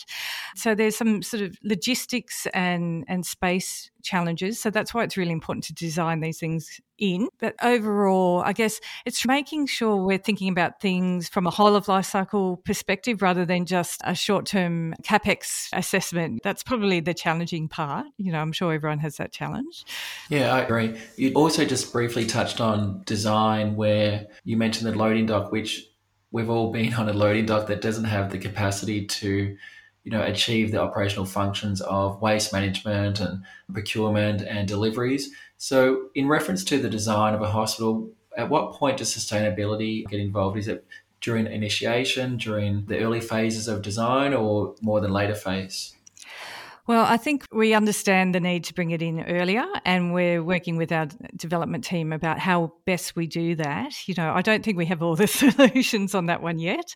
So 0.56 0.74
there's 0.74 0.96
some 0.96 1.22
sort 1.22 1.44
of 1.44 1.58
logistics 1.64 2.48
and, 2.54 3.04
and 3.08 3.26
space 3.26 3.92
challenges. 4.04 4.62
So 4.62 4.70
that's 4.70 4.94
why 4.94 5.04
it's 5.04 5.18
really 5.18 5.32
important 5.32 5.66
to 5.66 5.74
design 5.74 6.22
these 6.22 6.40
things 6.40 6.80
in. 7.04 7.28
But 7.40 7.56
overall, 7.62 8.42
I 8.46 8.54
guess 8.54 8.80
it's 9.06 9.26
making 9.28 9.68
sure 9.68 9.98
we're 9.98 10.18
thinking 10.18 10.50
about 10.50 10.80
things 10.80 11.28
from 11.28 11.46
a 11.46 11.50
whole 11.50 11.76
of 11.76 11.88
life 11.88 12.06
cycle 12.06 12.58
perspective 12.58 13.22
rather 13.22 13.46
than 13.46 13.66
just 13.66 14.02
a 14.06 14.16
short 14.16 14.46
term 14.46 14.96
capex 15.04 15.68
assessment. 15.74 16.42
That's 16.44 16.64
probably 16.64 17.02
the 17.02 17.14
challenging 17.14 17.68
part. 17.68 18.08
You 18.18 18.32
know, 18.32 18.40
I'm 18.40 18.54
sure 18.54 18.74
everyone 18.74 19.00
has 19.00 19.18
that 19.18 19.34
challenge. 19.34 19.84
Yeah, 20.30 20.54
I 20.54 20.62
agree. 20.62 20.98
You 21.18 21.34
also 21.34 21.66
just 21.66 21.92
briefly 21.92 22.26
touched 22.26 22.62
on 22.62 23.04
design 23.06 23.76
where 23.76 24.28
you 24.46 24.56
mentioned 24.56 24.92
the 24.92 24.98
loading 24.98 25.26
dock, 25.26 25.52
which 25.52 25.86
we've 26.32 26.50
all 26.50 26.72
been 26.72 26.94
on 26.94 27.10
a 27.10 27.14
loading 27.14 27.46
dock 27.46 27.68
that 27.68 27.82
doesn't 27.82 28.06
have 28.06 28.32
the 28.32 28.38
capacity 28.38 29.06
to 29.06 29.58
you 30.04 30.12
know 30.12 30.22
achieve 30.22 30.72
the 30.72 30.82
operational 30.82 31.26
functions 31.26 31.82
of 31.82 32.22
waste 32.22 32.52
management 32.52 33.20
and 33.20 33.44
procurement 33.72 34.42
and 34.42 34.68
deliveries 34.68 35.32
so 35.64 36.10
in 36.14 36.28
reference 36.28 36.62
to 36.66 36.78
the 36.78 36.90
design 36.90 37.34
of 37.34 37.42
a 37.42 37.50
hospital 37.50 38.12
at 38.36 38.50
what 38.50 38.74
point 38.74 38.98
does 38.98 39.16
sustainability 39.16 40.06
get 40.08 40.20
involved 40.20 40.58
is 40.58 40.68
it 40.68 40.86
during 41.22 41.48
initiation 41.48 42.36
during 42.36 42.86
the 42.88 43.00
early 43.00 43.22
phases 43.22 43.70
of 43.70 43.82
design 43.82 44.34
or 44.34 44.76
more 44.82 45.00
than 45.00 45.12
later 45.12 45.36
phase 45.36 45.96
well, 46.86 47.06
I 47.06 47.16
think 47.16 47.46
we 47.50 47.74
understand 47.74 48.36
the 48.36 48.42
need 48.42 48.66
to 48.66 48.74
bring 48.74 48.92
it 48.92 49.02
in 49.02 49.24
earlier, 49.24 49.64
and 49.86 50.14
we're 50.14 50.44
working 50.44 50.76
with 50.76 50.92
our 50.92 51.08
development 51.34 51.86
team 51.86 52.12
about 52.12 52.40
how 52.40 52.74
best 52.86 53.16
we 53.16 53.26
do 53.26 53.56
that. 53.56 54.06
You 54.06 54.16
know, 54.18 54.34
I 54.34 54.42
don't 54.42 54.66
think 54.66 54.78
we 54.78 54.88
have 54.88 55.02
all 55.02 55.16
the 55.16 55.28
solutions 55.44 56.14
on 56.14 56.26
that 56.26 56.42
one 56.42 56.60
yet. 56.60 56.94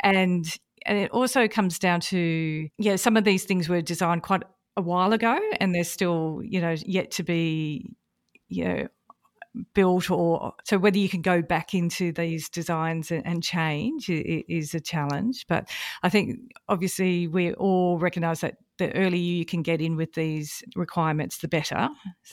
And 0.00 0.46
and 0.86 0.96
it 0.96 1.10
also 1.10 1.46
comes 1.46 1.78
down 1.78 2.00
to 2.00 2.68
yeah, 2.78 2.96
some 2.96 3.18
of 3.18 3.24
these 3.24 3.44
things 3.44 3.68
were 3.68 3.82
designed 3.82 4.22
quite 4.22 4.44
a 4.78 4.80
while 4.80 5.12
ago, 5.12 5.38
and 5.60 5.74
they're 5.74 5.84
still 5.84 6.40
you 6.42 6.62
know 6.62 6.74
yet 6.86 7.10
to 7.10 7.22
be 7.22 7.97
you 8.48 8.64
know 8.64 8.88
built 9.74 10.10
or 10.10 10.52
so 10.64 10.78
whether 10.78 10.98
you 10.98 11.08
can 11.08 11.22
go 11.22 11.42
back 11.42 11.74
into 11.74 12.12
these 12.12 12.48
designs 12.48 13.10
and, 13.10 13.26
and 13.26 13.42
change 13.42 14.08
is 14.08 14.74
a 14.74 14.80
challenge 14.80 15.46
but 15.48 15.68
i 16.02 16.08
think 16.08 16.38
obviously 16.68 17.26
we 17.26 17.52
all 17.54 17.98
recognize 17.98 18.40
that 18.40 18.58
the 18.78 18.94
earlier 18.94 19.20
you 19.20 19.44
can 19.44 19.62
get 19.62 19.80
in 19.80 19.96
with 19.96 20.14
these 20.14 20.62
requirements, 20.74 21.38
the 21.38 21.48
better. 21.48 21.88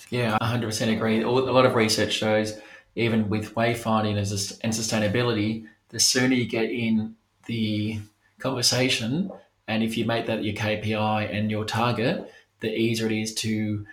Yeah, 0.09 0.37
100% 0.41 0.95
agree. 0.95 1.21
A 1.21 1.29
lot 1.29 1.65
of 1.65 1.75
research 1.75 2.13
shows, 2.13 2.57
even 2.95 3.29
with 3.29 3.53
wayfinding 3.55 4.17
and 4.63 4.73
sustainability, 4.73 5.65
the 5.89 5.99
sooner 5.99 6.35
you 6.35 6.45
get 6.45 6.69
in 6.69 7.15
the 7.47 7.99
conversation, 8.39 9.31
and 9.67 9.83
if 9.83 9.97
you 9.97 10.05
make 10.05 10.27
that 10.27 10.43
your 10.43 10.53
KPI 10.53 11.35
and 11.35 11.51
your 11.51 11.65
target, 11.65 12.31
the 12.59 12.73
easier 12.73 13.07
it 13.07 13.13
is 13.13 13.33
to 13.35 13.85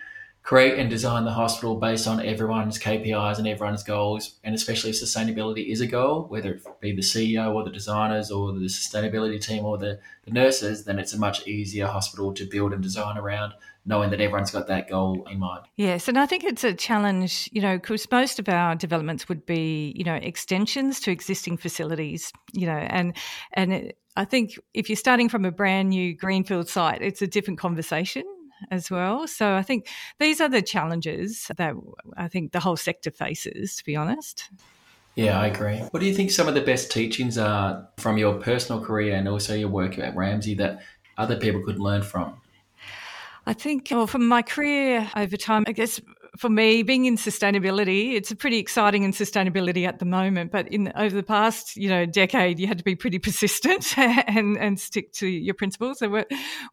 create 0.43 0.77
and 0.77 0.89
design 0.89 1.23
the 1.23 1.31
hospital 1.31 1.75
based 1.75 2.05
on 2.05 2.23
everyone's 2.23 2.77
KPIs 2.77 3.37
and 3.37 3.47
everyone's 3.47 3.81
goals, 3.81 4.35
and 4.43 4.53
especially 4.53 4.89
if 4.89 4.97
sustainability 4.97 5.71
is 5.71 5.79
a 5.79 5.87
goal, 5.87 6.25
whether 6.27 6.51
it 6.51 6.81
be 6.81 6.91
the 6.93 7.01
CEO 7.01 7.53
or 7.53 7.63
the 7.63 7.71
designers 7.71 8.29
or 8.29 8.51
the 8.51 8.59
sustainability 8.65 9.41
team 9.41 9.65
or 9.65 9.77
the, 9.77 9.99
the 10.25 10.31
nurses, 10.31 10.83
then 10.83 10.99
it's 10.99 11.13
a 11.13 11.17
much 11.17 11.47
easier 11.47 11.87
hospital 11.87 12.33
to 12.33 12.45
build 12.45 12.73
and 12.73 12.83
design 12.83 13.17
around 13.17 13.53
knowing 13.85 14.09
that 14.09 14.21
everyone's 14.21 14.51
got 14.51 14.67
that 14.67 14.89
goal 14.89 15.25
in 15.29 15.39
mind. 15.39 15.65
Yes, 15.75 16.07
and 16.07 16.17
I 16.17 16.25
think 16.25 16.43
it's 16.43 16.63
a 16.63 16.73
challenge, 16.73 17.49
you 17.53 17.61
know, 17.61 17.77
because 17.77 18.09
most 18.11 18.39
of 18.39 18.47
our 18.49 18.75
developments 18.75 19.27
would 19.29 19.45
be, 19.45 19.93
you 19.95 20.03
know, 20.03 20.15
extensions 20.15 20.99
to 21.01 21.11
existing 21.11 21.57
facilities, 21.57 22.31
you 22.53 22.65
know, 22.65 22.77
and 22.77 23.15
and 23.53 23.73
it, 23.73 23.97
I 24.15 24.25
think 24.25 24.59
if 24.73 24.89
you're 24.89 24.95
starting 24.95 25.27
from 25.27 25.43
a 25.43 25.51
brand 25.51 25.89
new 25.89 26.15
greenfield 26.15 26.69
site, 26.69 27.01
it's 27.01 27.21
a 27.21 27.27
different 27.27 27.59
conversation 27.59 28.23
as 28.71 28.91
well. 28.91 29.27
So 29.27 29.55
I 29.55 29.61
think 29.61 29.87
these 30.19 30.41
are 30.41 30.49
the 30.49 30.61
challenges 30.61 31.49
that 31.57 31.75
I 32.17 32.27
think 32.27 32.51
the 32.51 32.59
whole 32.59 32.77
sector 32.77 33.11
faces, 33.11 33.75
to 33.77 33.83
be 33.83 33.95
honest. 33.95 34.49
Yeah, 35.15 35.39
I 35.39 35.47
agree. 35.47 35.77
What 35.91 35.99
do 35.99 36.05
you 36.07 36.13
think 36.13 36.31
some 36.31 36.47
of 36.47 36.55
the 36.55 36.61
best 36.61 36.91
teachings 36.91 37.37
are 37.37 37.87
from 37.97 38.17
your 38.17 38.35
personal 38.39 38.83
career 38.83 39.15
and 39.15 39.27
also 39.27 39.53
your 39.53 39.69
work 39.69 39.99
at 39.99 40.15
Ramsay 40.15 40.55
that 40.55 40.79
other 41.17 41.35
people 41.35 41.61
could 41.63 41.79
learn 41.79 42.01
from? 42.01 42.41
I 43.45 43.53
think, 43.53 43.89
well, 43.91 44.07
from 44.07 44.27
my 44.27 44.41
career 44.41 45.09
over 45.15 45.37
time, 45.37 45.65
I 45.67 45.73
guess 45.73 45.99
for 46.37 46.49
me, 46.49 46.81
being 46.81 47.05
in 47.05 47.15
sustainability, 47.15 48.13
it's 48.13 48.31
a 48.31 48.35
pretty 48.35 48.57
exciting 48.57 49.03
in 49.03 49.11
sustainability 49.11 49.87
at 49.87 49.99
the 49.99 50.05
moment. 50.05 50.51
But 50.51 50.67
in 50.69 50.91
over 50.95 51.15
the 51.15 51.23
past, 51.23 51.77
you 51.77 51.87
know, 51.87 52.05
decade, 52.07 52.59
you 52.59 52.65
had 52.65 52.79
to 52.79 52.83
be 52.83 52.95
pretty 52.95 53.19
persistent 53.19 53.97
and 53.97 54.57
and 54.57 54.79
stick 54.79 55.13
to 55.13 55.27
your 55.27 55.53
principles. 55.53 55.99
So 55.99 56.23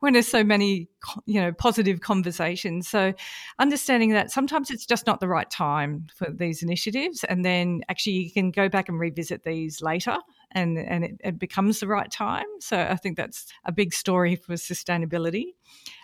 when 0.01 0.15
there's 0.15 0.29
so 0.29 0.43
many, 0.43 0.89
you 1.27 1.41
know, 1.41 1.53
positive 1.53 2.01
conversations, 2.01 2.89
so 2.89 3.13
understanding 3.59 4.11
that 4.11 4.31
sometimes 4.31 4.71
it's 4.71 4.87
just 4.87 5.07
not 5.07 5.21
the 5.21 5.29
right 5.29 5.51
time 5.51 6.07
for 6.15 6.31
these 6.31 6.63
initiatives, 6.63 7.23
and 7.25 7.45
then 7.45 7.83
actually 7.89 8.15
you 8.15 8.33
can 8.33 8.51
go 8.51 8.69
back 8.69 8.89
and 8.89 8.99
revisit 8.99 9.45
these 9.45 9.83
later 9.83 10.17
and 10.53 10.79
and 10.79 11.05
it, 11.05 11.21
it, 11.23 11.39
becomes 11.39 11.81
the 11.81 11.87
right 11.87 12.11
time. 12.11 12.47
So 12.61 12.79
I 12.79 12.97
think 12.97 13.17
that's 13.17 13.47
a 13.65 13.73
big 13.73 13.93
story 13.93 14.37
for 14.37 14.55
sustainability. 14.55 15.55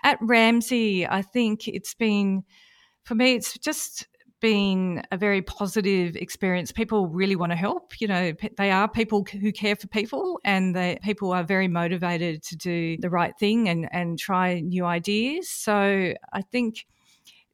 At 0.04 0.18
Ramsay, 0.20 1.06
I 1.06 1.22
think 1.22 1.66
it's 1.68 1.94
been 1.94 2.44
for 3.06 3.14
me, 3.14 3.34
it's 3.34 3.56
just 3.58 4.08
been 4.40 5.00
a 5.12 5.16
very 5.16 5.40
positive 5.40 6.16
experience. 6.16 6.72
People 6.72 7.06
really 7.06 7.36
want 7.36 7.52
to 7.52 7.56
help. 7.56 8.00
You 8.00 8.08
know, 8.08 8.32
they 8.58 8.70
are 8.72 8.88
people 8.88 9.24
who 9.24 9.52
care 9.52 9.76
for 9.76 9.86
people, 9.86 10.40
and 10.44 10.74
the 10.74 10.98
people 11.02 11.32
are 11.32 11.44
very 11.44 11.68
motivated 11.68 12.42
to 12.42 12.56
do 12.56 12.98
the 12.98 13.08
right 13.08 13.32
thing 13.38 13.68
and 13.68 13.88
and 13.92 14.18
try 14.18 14.60
new 14.60 14.84
ideas. 14.84 15.48
So 15.48 16.14
I 16.32 16.42
think 16.52 16.86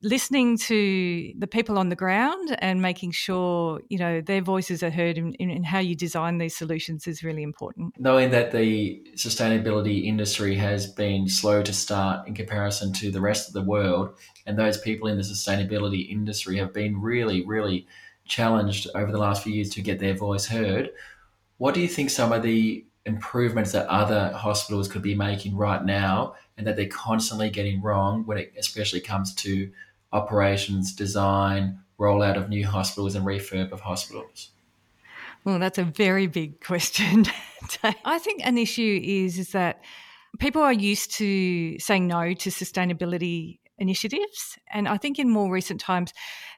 listening 0.02 0.58
to 0.58 1.32
the 1.38 1.46
people 1.46 1.78
on 1.78 1.88
the 1.88 1.96
ground 1.96 2.56
and 2.58 2.82
making 2.82 3.12
sure 3.12 3.80
you 3.88 3.98
know 3.98 4.20
their 4.20 4.40
voices 4.40 4.82
are 4.82 4.90
heard 4.90 5.16
in, 5.16 5.32
in, 5.34 5.50
in, 5.50 5.64
how 5.64 5.78
you 5.78 5.94
design 5.94 6.38
these 6.38 6.56
solutions 6.56 7.06
is 7.06 7.22
really 7.22 7.42
important. 7.42 7.94
Knowing 7.98 8.30
that 8.30 8.52
the 8.52 9.02
sustainability 9.14 10.04
industry 10.04 10.56
has 10.56 10.86
been 10.86 11.28
slow 11.28 11.62
to 11.62 11.72
start 11.72 12.26
in 12.26 12.34
comparison 12.34 12.92
to 12.94 13.10
the 13.10 13.20
rest 13.20 13.48
of 13.48 13.54
the 13.54 13.62
world 13.62 14.14
and 14.46 14.58
those 14.58 14.78
people 14.78 15.08
in 15.08 15.16
the 15.16 15.22
sustainability 15.22 16.10
industry 16.10 16.56
have 16.56 16.72
been 16.72 17.00
really 17.00 17.44
really 17.46 17.86
challenged 18.24 18.88
over 18.94 19.10
the 19.10 19.18
last 19.18 19.42
few 19.42 19.52
years 19.52 19.70
to 19.70 19.82
get 19.82 19.98
their 19.98 20.14
voice 20.14 20.46
heard 20.46 20.90
what 21.58 21.74
do 21.74 21.80
you 21.80 21.88
think 21.88 22.08
some 22.08 22.32
of 22.32 22.42
the 22.42 22.84
improvements 23.04 23.72
that 23.72 23.86
other 23.88 24.32
hospitals 24.32 24.88
could 24.88 25.02
be 25.02 25.14
making 25.14 25.56
right 25.56 25.84
now 25.84 26.34
and 26.56 26.66
that 26.66 26.76
they're 26.76 26.86
constantly 26.86 27.50
getting 27.50 27.82
wrong 27.82 28.24
when 28.26 28.38
it 28.38 28.52
especially 28.56 29.00
comes 29.00 29.34
to 29.34 29.70
operations, 30.12 30.94
design, 30.94 31.80
rollout 31.98 32.36
of 32.36 32.48
new 32.48 32.66
hospitals, 32.66 33.14
and 33.14 33.26
refurb 33.26 33.72
of 33.72 33.80
hospitals? 33.80 34.50
Well, 35.44 35.58
that's 35.58 35.78
a 35.78 35.84
very 35.84 36.26
big 36.26 36.60
question. 36.60 37.26
I 38.04 38.18
think 38.18 38.42
an 38.44 38.58
issue 38.58 39.00
is 39.02 39.38
is 39.38 39.50
that 39.50 39.82
people 40.38 40.62
are 40.62 40.72
used 40.72 41.12
to 41.14 41.78
saying 41.78 42.06
no 42.06 42.34
to 42.34 42.50
sustainability 42.50 43.58
initiatives, 43.78 44.58
and 44.72 44.88
I 44.88 44.98
think 44.98 45.18
in 45.18 45.28
more 45.28 45.50
recent 45.50 45.80
times, 45.80 46.12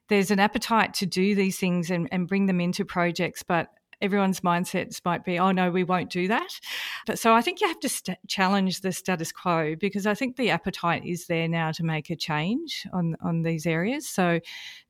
there's 0.09 0.31
an 0.31 0.39
appetite 0.39 0.95
to 0.95 1.07
do 1.07 1.35
these 1.35 1.59
things 1.59 1.91
and, 1.91 2.09
and 2.13 2.29
bring 2.29 2.47
them 2.47 2.61
into 2.61 2.85
projects, 2.85 3.43
but 3.43 3.69
everyone's 4.05 4.41
mindsets 4.41 5.01
might 5.05 5.25
be, 5.25 5.39
oh 5.39 5.51
no, 5.51 5.71
we 5.71 5.85
won't 5.85 6.11
do 6.11 6.29
that. 6.29 6.61
But 7.07 7.19
so 7.19 7.35
I 7.35 7.43
think 7.43 7.61
you 7.61 7.69
have 7.69 7.81
to 7.81 7.89
st- 7.89 8.19
challenge 8.29 8.81
the 8.81 8.93
status 8.93 9.33
quo 9.33 9.75
because 9.77 10.07
I 10.07 10.15
think 10.15 10.37
the 10.37 10.51
appetite 10.51 11.05
is 11.05 11.27
there 11.27 11.49
now 11.49 11.73
to 11.73 11.85
make 11.85 12.11
a 12.11 12.17
change 12.17 12.87
on 12.93 13.17
on 13.23 13.43
these 13.43 13.67
areas. 13.67 14.09
So 14.09 14.41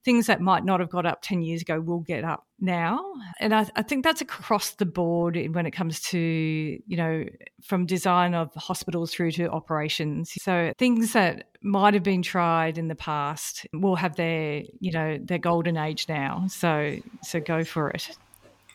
things 0.04 0.26
that 0.26 0.40
might 0.40 0.64
not 0.64 0.80
have 0.80 0.90
got 0.90 1.06
up 1.06 1.22
10 1.22 1.42
years 1.42 1.62
ago 1.62 1.80
will 1.80 2.00
get 2.00 2.24
up 2.24 2.46
now. 2.60 3.02
And 3.40 3.54
I, 3.54 3.66
I 3.74 3.82
think 3.82 4.04
that's 4.04 4.20
across 4.20 4.72
the 4.72 4.86
board 4.86 5.36
when 5.52 5.66
it 5.66 5.70
comes 5.70 6.00
to, 6.02 6.18
you 6.18 6.96
know, 6.96 7.24
from 7.62 7.86
design 7.86 8.34
of 8.34 8.52
hospitals 8.54 9.12
through 9.12 9.32
to 9.32 9.50
operations. 9.50 10.32
So 10.42 10.72
things 10.78 11.14
that 11.14 11.48
might 11.62 11.94
have 11.94 12.02
been 12.02 12.22
tried 12.22 12.76
in 12.76 12.88
the 12.88 12.94
past 12.94 13.66
will 13.72 13.96
have 13.96 14.16
their, 14.16 14.62
you 14.80 14.92
know, 14.92 15.18
their 15.20 15.38
golden 15.38 15.76
age 15.76 16.06
now. 16.08 16.46
So 16.48 16.96
so 17.22 17.40
go 17.40 17.64
for 17.64 17.90
it. 17.90 18.16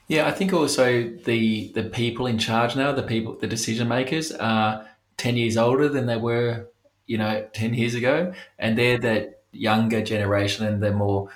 Yeah, 0.10 0.28
I 0.28 0.32
think 0.32 0.54
also 0.54 1.08
the 1.24 1.72
the 1.74 1.84
people 1.84 2.26
in 2.26 2.40
charge 2.40 2.76
now, 2.76 2.92
the 2.92 3.04
people, 3.04 3.38
the 3.38 3.48
decision 3.48 3.88
makers, 3.88 4.32
are 4.32 4.88
ten 5.18 5.38
years 5.38 5.56
older 5.56 5.88
than 5.88 6.08
they 6.08 6.18
were, 6.18 6.68
you 7.06 7.18
know, 7.20 7.48
ten 7.54 7.76
years 7.76 7.94
ago, 7.94 8.34
and 8.58 8.78
they're 8.78 8.98
that 8.98 9.44
younger 9.52 10.02
generation 10.04 10.66
and 10.66 10.82
the 10.82 10.92
more 10.92 11.30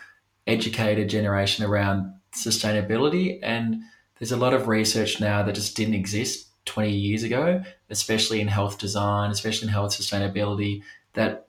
educated 0.48 1.08
generation 1.10 1.64
around 1.64 2.14
sustainability. 2.36 3.40
And 3.44 3.84
there's 4.20 4.32
a 4.32 4.38
lot 4.38 4.56
of 4.56 4.68
research 4.68 5.22
now 5.22 5.44
that 5.44 5.56
just 5.56 5.78
didn't 5.78 5.94
exist 5.96 6.48
20 6.66 6.92
years 6.92 7.24
ago, 7.24 7.64
especially 7.92 8.42
in 8.42 8.48
health 8.48 8.80
design, 8.80 9.30
especially 9.32 9.68
in 9.68 9.74
health 9.74 9.92
sustainability. 9.92 10.82
That 11.14 11.48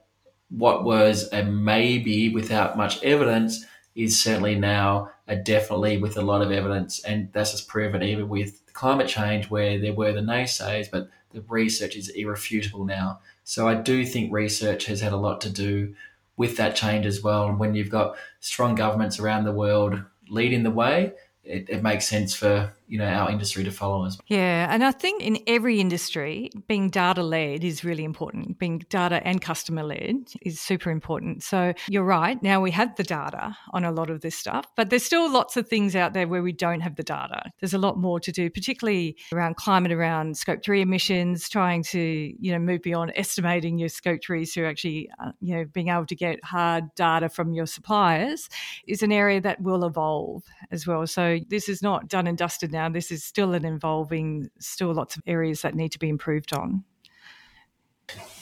what 0.51 0.85
was 0.85 1.33
a 1.33 1.43
maybe 1.43 2.29
without 2.29 2.77
much 2.77 3.03
evidence 3.03 3.65
is 3.95 4.21
certainly 4.21 4.55
now 4.55 5.11
a 5.27 5.37
definitely 5.37 5.99
with 5.99 6.17
a 6.17 6.23
lot 6.23 6.43
of 6.43 6.51
evidence, 6.51 7.03
and 7.05 7.33
that's 7.33 7.53
just 7.53 7.69
proven 7.69 8.03
even 8.03 8.29
with 8.29 8.61
climate 8.73 9.09
change, 9.09 9.51
where 9.51 9.79
there 9.79 9.93
were 9.93 10.13
the 10.13 10.21
naysayers, 10.21 10.91
but 10.91 11.09
the 11.33 11.43
research 11.43 11.97
is 11.97 12.09
irrefutable 12.11 12.85
now. 12.85 13.21
So 13.45 13.69
I 13.69 13.75
do 13.75 14.05
think 14.05 14.33
research 14.33 14.87
has 14.87 15.01
had 15.01 15.13
a 15.13 15.17
lot 15.17 15.41
to 15.43 15.51
do 15.51 15.95
with 16.37 16.57
that 16.57 16.75
change 16.75 17.07
as 17.07 17.23
well. 17.23 17.47
And 17.49 17.59
when 17.59 17.75
you've 17.75 17.91
got 17.91 18.17
strong 18.41 18.75
governments 18.75 19.19
around 19.19 19.45
the 19.45 19.53
world 19.53 20.03
leading 20.29 20.63
the 20.63 20.71
way, 20.71 21.13
it, 21.45 21.69
it, 21.69 21.83
makes 21.83 22.09
sense 22.09 22.35
for 22.35 22.73
you 22.87 22.99
know 22.99 23.07
our 23.07 23.31
industry 23.31 23.65
to 23.65 23.71
follow 23.71 24.01
well. 24.01 24.11
Yeah, 24.27 24.67
and 24.71 24.85
I 24.85 24.93
think 24.93 25.23
in 25.23 25.39
every 25.47 25.81
industry, 25.81 26.51
being 26.69 26.91
data 26.91 27.23
led 27.23 27.65
is 27.65 27.85
really 27.85 28.05
important. 28.05 28.59
Being 28.59 28.79
data 28.89 29.27
and 29.27 29.41
customer 29.41 29.83
led 29.83 30.33
is 30.43 30.61
super 30.61 30.91
important. 30.91 31.43
So 31.43 31.73
you're 31.89 32.05
right. 32.05 32.43
Now 32.43 32.61
we 32.61 32.71
have 32.73 32.95
the 32.97 33.03
data 33.03 33.57
on 33.73 33.85
a 33.85 33.93
lot 33.93 34.11
of 34.11 34.21
this 34.21 34.37
stuff, 34.37 34.67
but 34.77 34.91
there's 34.91 35.05
still 35.05 35.31
lots 35.31 35.57
of 35.57 35.69
things 35.69 35.97
out 35.97 36.13
there 36.13 36.29
where 36.29 36.43
we 36.43 36.53
don't 36.53 36.81
have 36.81 36.97
the 36.97 37.03
data. 37.03 37.51
There's 37.61 37.75
a 37.75 37.79
lot 37.79 37.99
more 37.99 38.21
to 38.21 38.33
do, 38.33 38.51
particularly 38.51 39.17
around 39.33 39.57
climate, 39.57 39.93
around 39.93 40.37
scope 40.37 40.63
three 40.63 40.83
emissions, 40.83 41.49
trying 41.49 41.83
to 41.85 41.99
you 41.99 42.53
know 42.53 42.59
move 42.59 42.83
beyond 42.83 43.13
estimating 43.17 43.79
your 43.79 43.89
scope 43.89 44.23
threes 44.23 44.53
to 44.55 44.67
actually 44.67 45.09
uh, 45.25 45.33
you 45.41 45.57
know 45.57 45.65
being 45.65 45.89
able 45.89 46.07
to 46.07 46.17
get 46.17 46.45
hard 46.45 46.95
data 46.95 47.29
from 47.29 47.55
your 47.55 47.67
suppliers 47.67 48.49
is 48.87 49.03
an 49.03 49.13
area 49.13 49.41
that 49.41 49.61
will 49.61 49.85
evolve 49.85 50.43
as 50.71 50.87
well. 50.87 51.07
So 51.07 51.39
this 51.49 51.69
is 51.69 51.83
not 51.83 52.09
done 52.09 52.27
and 52.27 52.37
dusted 52.37 52.74
now. 52.75 52.91
This 52.91 53.11
is 53.11 53.25
still 53.25 53.55
an 53.55 53.65
involving, 53.65 54.51
still 54.59 54.93
lots 54.93 55.17
of 55.17 55.23
areas 55.27 55.63
that 55.63 55.75
need 55.75 55.93
to 55.93 55.99
be 55.99 56.11
improved 56.11 56.53
on. 56.53 56.85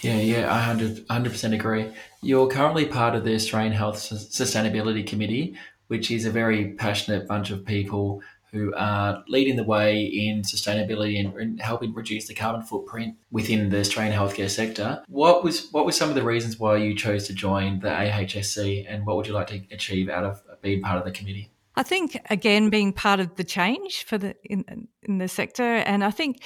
Yeah, 0.00 0.16
yeah, 0.16 0.52
I 0.52 0.66
100, 0.66 1.06
100% 1.06 1.54
agree. 1.54 1.92
You're 2.20 2.48
currently 2.48 2.86
part 2.86 3.14
of 3.14 3.24
the 3.24 3.34
Australian 3.34 3.72
Health 3.72 3.96
Sustainability 3.96 5.06
Committee, 5.06 5.56
which 5.86 6.10
is 6.10 6.24
a 6.24 6.30
very 6.30 6.72
passionate 6.72 7.28
bunch 7.28 7.50
of 7.50 7.64
people 7.64 8.20
who 8.50 8.74
are 8.74 9.24
leading 9.28 9.56
the 9.56 9.64
way 9.64 10.02
in 10.02 10.42
sustainability 10.42 11.18
and, 11.18 11.60
helping 11.60 11.94
reduce 11.94 12.26
the 12.26 12.34
carbon 12.34 12.62
footprint 12.62 13.16
within 13.30 13.70
the 13.70 13.78
Australian 13.78 14.14
healthcare 14.14 14.50
sector. 14.50 15.02
What 15.08 15.44
was 15.44 15.68
what 15.70 15.86
were 15.86 15.92
some 15.92 16.08
of 16.08 16.16
the 16.16 16.24
reasons 16.24 16.58
why 16.58 16.76
you 16.76 16.94
chose 16.94 17.26
to 17.28 17.32
join 17.32 17.78
the 17.80 17.88
AHSC, 17.88 18.84
and 18.88 19.06
what 19.06 19.16
would 19.16 19.26
you 19.26 19.32
like 19.32 19.46
to 19.48 19.62
achieve 19.70 20.10
out 20.10 20.24
of 20.24 20.42
being 20.60 20.82
part 20.82 20.98
of 20.98 21.04
the 21.04 21.12
committee? 21.12 21.51
I 21.74 21.82
think 21.82 22.18
again 22.30 22.70
being 22.70 22.92
part 22.92 23.20
of 23.20 23.36
the 23.36 23.44
change 23.44 24.04
for 24.04 24.18
the 24.18 24.34
in 24.44 24.88
in 25.02 25.18
the 25.18 25.28
sector, 25.28 25.62
and 25.62 26.04
I 26.04 26.10
think 26.10 26.42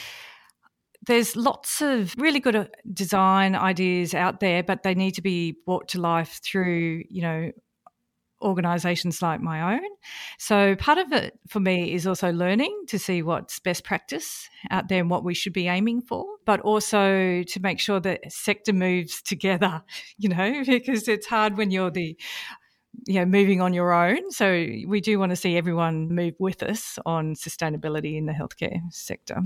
there's 1.06 1.36
lots 1.36 1.80
of 1.80 2.14
really 2.18 2.40
good 2.40 2.56
uh, 2.56 2.66
design 2.92 3.54
ideas 3.54 4.14
out 4.14 4.40
there, 4.40 4.62
but 4.62 4.82
they 4.82 4.94
need 4.94 5.12
to 5.12 5.22
be 5.22 5.56
brought 5.64 5.88
to 5.88 6.00
life 6.00 6.40
through 6.44 7.02
you 7.08 7.22
know 7.22 7.50
organisations 8.42 9.22
like 9.22 9.40
my 9.40 9.74
own. 9.74 9.88
So 10.38 10.76
part 10.76 10.98
of 10.98 11.12
it 11.12 11.38
for 11.48 11.60
me 11.60 11.92
is 11.92 12.06
also 12.06 12.32
learning 12.32 12.84
to 12.88 12.98
see 12.98 13.22
what's 13.22 13.58
best 13.58 13.84
practice 13.84 14.48
out 14.70 14.88
there 14.88 15.00
and 15.00 15.10
what 15.10 15.24
we 15.24 15.34
should 15.34 15.52
be 15.52 15.68
aiming 15.68 16.02
for, 16.02 16.26
but 16.44 16.60
also 16.60 17.42
to 17.42 17.60
make 17.60 17.80
sure 17.80 18.00
that 18.00 18.30
sector 18.30 18.72
moves 18.72 19.22
together, 19.22 19.82
you 20.18 20.28
know, 20.28 20.62
because 20.66 21.08
it's 21.08 21.26
hard 21.26 21.56
when 21.56 21.70
you're 21.70 21.90
the 21.90 22.16
you 23.06 23.20
know 23.20 23.26
moving 23.26 23.60
on 23.60 23.74
your 23.74 23.92
own. 23.92 24.30
So 24.30 24.50
we 24.86 25.00
do 25.00 25.18
want 25.18 25.30
to 25.30 25.36
see 25.36 25.56
everyone 25.56 26.08
move 26.08 26.34
with 26.38 26.62
us 26.62 26.98
on 27.04 27.34
sustainability 27.34 28.16
in 28.16 28.26
the 28.26 28.32
healthcare 28.32 28.80
sector. 28.90 29.42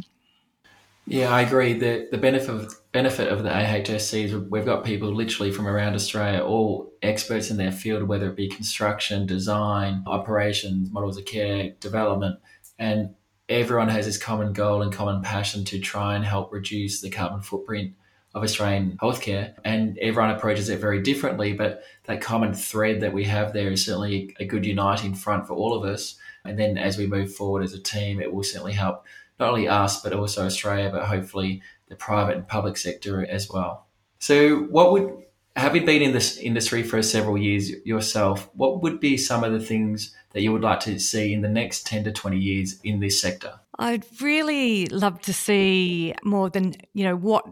Yeah 1.07 1.35
i 1.35 1.42
agree. 1.42 1.73
The 1.73 2.09
the 2.11 2.19
benefit 2.19 2.50
of 2.50 2.75
benefit 2.92 3.28
of 3.28 3.42
the 3.42 3.50
ahsc 3.50 4.25
is 4.25 4.35
we've 4.35 4.64
got 4.64 4.85
people 4.85 5.12
literally 5.14 5.50
from 5.50 5.66
around 5.66 5.95
australia 5.95 6.40
all 6.40 6.92
experts 7.02 7.50
in 7.50 7.57
their 7.57 7.73
field 7.73 8.02
whether 8.04 8.28
it 8.28 8.37
be 8.37 8.49
construction 8.49 9.26
design 9.26 10.02
operations 10.07 10.90
models 10.92 11.16
of 11.16 11.25
care 11.25 11.71
development 11.80 12.38
and 12.78 13.14
everyone 13.49 13.88
has 13.88 14.07
this 14.07 14.19
common 14.19 14.52
goal 14.52 14.83
and 14.83 14.92
common 14.92 15.23
passion 15.23 15.64
to 15.64 15.78
try 15.80 16.14
and 16.14 16.25
help 16.25 16.52
reduce 16.52 17.00
the 17.00 17.11
carbon 17.11 17.40
footprint 17.40 17.95
of 18.34 18.42
Australian 18.42 18.96
healthcare, 19.02 19.54
and 19.64 19.99
everyone 19.99 20.30
approaches 20.30 20.68
it 20.68 20.78
very 20.78 21.02
differently. 21.02 21.52
But 21.52 21.82
that 22.04 22.20
common 22.20 22.54
thread 22.54 23.00
that 23.00 23.12
we 23.12 23.25
have 23.25 23.52
there 23.52 23.70
is 23.70 23.84
certainly 23.84 24.34
a 24.38 24.44
good 24.44 24.64
uniting 24.64 25.14
front 25.14 25.46
for 25.46 25.54
all 25.54 25.75
of 25.75 25.84
us. 25.84 26.16
And 26.44 26.58
then 26.58 26.78
as 26.78 26.96
we 26.96 27.06
move 27.06 27.34
forward 27.34 27.62
as 27.62 27.75
a 27.75 27.80
team, 27.80 28.20
it 28.20 28.32
will 28.32 28.42
certainly 28.42 28.72
help 28.72 29.04
not 29.38 29.50
only 29.50 29.68
us, 29.68 30.00
but 30.02 30.12
also 30.12 30.44
Australia, 30.44 30.90
but 30.92 31.06
hopefully 31.06 31.62
the 31.88 31.96
private 31.96 32.37
and 32.37 32.46
public 32.46 32.76
sector 32.76 33.26
as 33.26 33.50
well. 33.50 33.87
So, 34.18 34.60
what 34.64 34.92
would, 34.92 35.25
having 35.56 35.87
been 35.87 36.02
in 36.02 36.12
this 36.12 36.37
industry 36.37 36.82
for 36.82 37.02
several 37.02 37.38
years 37.38 37.70
yourself, 37.84 38.50
what 38.54 38.82
would 38.82 39.00
be 39.00 39.16
some 39.16 39.42
of 39.42 39.52
the 39.52 39.60
things 39.60 40.14
that 40.32 40.42
you 40.42 40.52
would 40.52 40.62
like 40.62 40.80
to 40.80 40.99
see 40.99 41.32
in 41.32 41.40
the 41.40 41.49
next 41.49 41.87
10 41.87 42.04
to 42.04 42.12
20 42.12 42.38
years 42.38 42.78
in 42.84 43.00
this 43.00 43.20
sector? 43.20 43.58
I'd 43.78 44.04
really 44.21 44.86
love 44.86 45.21
to 45.23 45.32
see 45.32 46.14
more 46.23 46.50
than, 46.50 46.75
you 46.93 47.04
know, 47.04 47.16
what 47.16 47.47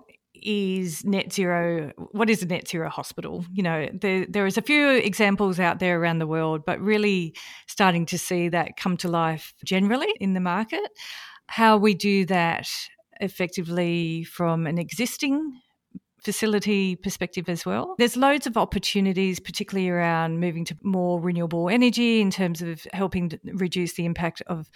is 0.49 1.05
net 1.05 1.31
zero 1.31 1.93
what 2.13 2.31
is 2.31 2.43
a 2.43 2.47
net 2.47 2.67
zero 2.67 2.89
hospital? 2.89 3.45
You 3.53 3.63
know 3.63 3.89
there, 3.93 4.25
there 4.27 4.47
is 4.47 4.57
a 4.57 4.63
few 4.63 4.89
examples 4.89 5.61
out 5.61 5.79
there 5.79 6.01
around 6.01 6.21
the 6.21 6.27
world 6.27 6.65
but 6.65 6.81
really 6.81 7.35
starting 7.67 8.07
to 8.07 8.19
see 8.19 8.49
that 8.49 8.79
come 8.79 8.97
to 8.99 9.09
life 9.09 9.53
generally 9.63 10.09
in 10.21 10.33
the 10.33 10.41
market. 10.41 10.89
How 11.49 11.77
we 11.77 11.93
do 11.93 12.25
that 12.27 12.67
effectively 13.21 14.25
from 14.25 14.67
an 14.67 14.79
existing 14.79 15.61
facility 16.29 16.95
perspective 16.95 17.49
as 17.49 17.65
well. 17.65 17.95
There's 17.97 18.15
loads 18.15 18.47
of 18.47 18.59
opportunities, 18.59 19.41
particularly 19.41 19.89
around 19.89 20.41
moving 20.41 20.63
to 20.67 20.77
more 20.83 21.19
renewable 21.19 21.71
energy 21.71 22.21
in 22.21 22.31
terms 22.31 22.61
of 22.61 22.87
helping 22.93 23.33
reduce 23.55 23.95
the 23.95 24.05
impact 24.05 24.43
of 24.47 24.69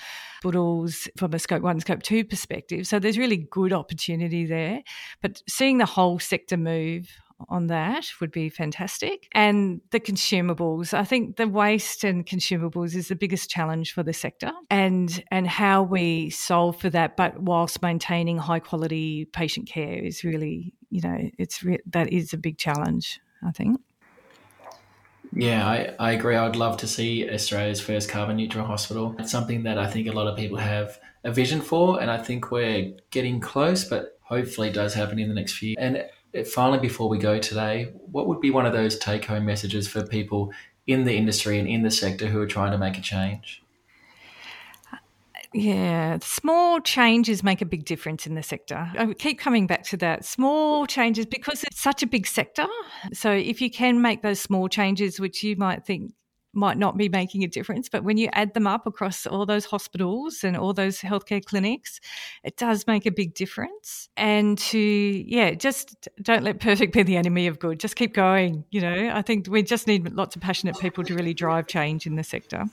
bottles 0.43 1.11
from 1.19 1.35
a 1.35 1.39
scope 1.39 1.63
one, 1.63 1.79
scope 1.79 2.03
two 2.03 2.25
perspective. 2.25 2.87
So 2.87 2.99
there's 2.99 3.19
really 3.19 3.37
good 3.51 3.75
opportunity 3.75 4.47
there. 4.47 4.81
But 5.21 5.43
seeing 5.47 5.77
the 5.77 5.85
whole 5.85 6.19
sector 6.19 6.57
move 6.57 7.11
on 7.49 7.69
that 7.69 8.07
would 8.21 8.31
be 8.31 8.49
fantastic. 8.49 9.29
And 9.33 9.81
the 9.91 10.01
consumables, 10.01 10.95
I 10.95 11.05
think 11.05 11.37
the 11.37 11.49
waste 11.49 12.05
and 12.05 12.27
consumables 12.27 12.95
is 12.95 13.09
the 13.09 13.17
biggest 13.17 13.51
challenge 13.51 13.93
for 13.93 14.03
the 14.03 14.13
sector 14.13 14.53
and 14.71 15.23
and 15.31 15.47
how 15.47 15.83
we 15.83 16.31
solve 16.31 16.81
for 16.81 16.91
that 16.91 17.17
but 17.17 17.41
whilst 17.41 17.83
maintaining 17.83 18.39
high 18.39 18.61
quality 18.61 19.27
patient 19.33 19.69
care 19.69 19.95
is 19.95 20.25
really, 20.25 20.73
you 20.91 21.01
know, 21.01 21.31
it's 21.39 21.63
re- 21.63 21.81
that 21.87 22.13
is 22.13 22.33
a 22.33 22.39
big 22.39 22.59
challenge, 22.59 23.21
I 23.47 23.51
think. 23.53 23.81
Yeah, 25.35 25.67
I, 25.67 25.95
I 25.99 26.13
agree. 26.13 26.37
I 26.37 26.47
would 26.47 26.57
love 26.57 26.77
to 26.79 26.87
see 26.87 27.29
Australia's 27.31 27.81
first 27.81 28.09
carbon 28.09 28.37
neutral 28.37 28.67
hospital. 28.67 29.17
It's 29.19 29.31
something 29.31 29.63
that 29.63 29.79
I 29.79 29.87
think 29.87 30.07
a 30.07 30.13
lot 30.13 30.27
of 30.27 30.37
people 30.37 30.59
have 30.59 30.99
a 31.25 31.33
vision 31.33 31.63
for, 31.63 32.01
and 32.01 32.11
I 32.11 32.19
think 32.19 32.51
we're 32.51 32.93
getting 33.11 33.41
close, 33.41 33.85
but 33.85 34.19
hopefully 34.21 34.69
it 34.69 34.75
does 34.75 34.93
happen 34.93 35.19
in 35.19 35.29
the 35.29 35.35
next 35.35 35.55
few. 35.55 35.75
And 35.79 36.05
finally, 36.47 36.79
before 36.79 37.09
we 37.09 37.19
go 37.19 37.39
today, 37.39 37.93
what 38.11 38.27
would 38.27 38.41
be 38.41 38.51
one 38.51 38.67
of 38.67 38.73
those 38.73 38.99
take 38.99 39.25
home 39.25 39.45
messages 39.45 39.89
for 39.89 40.07
people 40.07 40.53
in 40.87 41.05
the 41.05 41.17
industry 41.17 41.59
and 41.59 41.69
in 41.69 41.83
the 41.83 41.91
sector 41.91 42.27
who 42.27 42.41
are 42.41 42.47
trying 42.47 42.73
to 42.73 42.79
make 42.79 42.99
a 42.99 43.01
change? 43.01 43.63
Yeah, 45.55 46.19
small 46.23 46.81
changes 46.81 47.43
make 47.43 47.61
a 47.61 47.67
big 47.67 47.85
difference 47.85 48.27
in 48.27 48.35
the 48.35 48.43
sector. 48.43 48.91
I 48.97 49.13
keep 49.13 49.39
coming 49.39 49.67
back 49.67 49.83
to 49.85 49.99
that. 49.99 50.25
Small 50.25 50.87
changes 50.87 51.27
because 51.27 51.63
it's 51.65 51.81
such 51.81 52.03
a 52.03 52.07
big 52.07 52.27
sector. 52.27 52.67
So 53.13 53.31
if 53.31 53.61
you 53.61 53.71
can 53.71 54.01
make 54.01 54.23
those 54.23 54.41
small 54.41 54.69
changes, 54.69 55.21
which 55.21 55.43
you 55.43 55.57
might 55.57 55.85
think 55.85 56.15
might 56.53 56.77
not 56.77 56.97
be 56.97 57.09
making 57.09 57.45
a 57.45 57.49
difference, 57.49 57.89
but 57.89 58.05
when 58.05 58.17
you 58.17 58.29
add 58.33 58.55
them 58.55 58.67
up 58.67 58.87
across 58.87 59.27
all 59.27 59.47
those 59.47 59.65
hospitals 59.65 60.45
and 60.45 60.57
all 60.57 60.73
those 60.73 61.01
healthcare 61.01 61.45
clinics, 61.45 62.01
it 62.45 62.57
does 62.57 62.87
make 62.87 63.07
a 63.07 63.11
big 63.11 63.35
difference. 63.35 64.09
And 64.17 64.59
to, 64.59 64.79
yeah, 64.79 65.55
just 65.55 66.09
don't 66.21 66.43
let 66.43 66.61
perfect 66.61 66.93
be 66.93 67.03
the 67.03 67.17
enemy 67.17 67.47
of 67.47 67.59
good. 67.59 67.81
Just 67.81 67.97
keep 67.97 68.15
going. 68.15 68.65
You 68.71 68.81
know, 68.83 69.11
I 69.15 69.23
think 69.23 69.47
we 69.49 69.63
just 69.63 69.87
need 69.87 70.13
lots 70.13 70.37
of 70.37 70.43
passionate 70.43 70.79
people 70.79 71.05
to 71.05 71.15
really 71.15 71.35
drive 71.35 71.67
change 71.67 72.07
in 72.07 72.17
the 72.17 72.25
sector. 72.25 72.65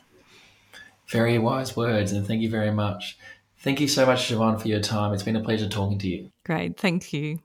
Very 1.08 1.40
wise 1.40 1.76
words, 1.76 2.12
and 2.12 2.28
thank 2.28 2.42
you 2.42 2.50
very 2.50 2.72
much. 2.72 3.18
Thank 3.62 3.82
you 3.82 3.88
so 3.88 4.06
much, 4.06 4.30
Siobhan, 4.30 4.62
for 4.62 4.68
your 4.68 4.80
time. 4.80 5.14
It's 5.14 5.24
been 5.24 5.36
a 5.36 5.44
pleasure 5.44 5.68
talking 5.68 5.98
to 6.00 6.08
you. 6.08 6.32
Great. 6.46 6.78
Thank 6.80 7.12
you. 7.12 7.40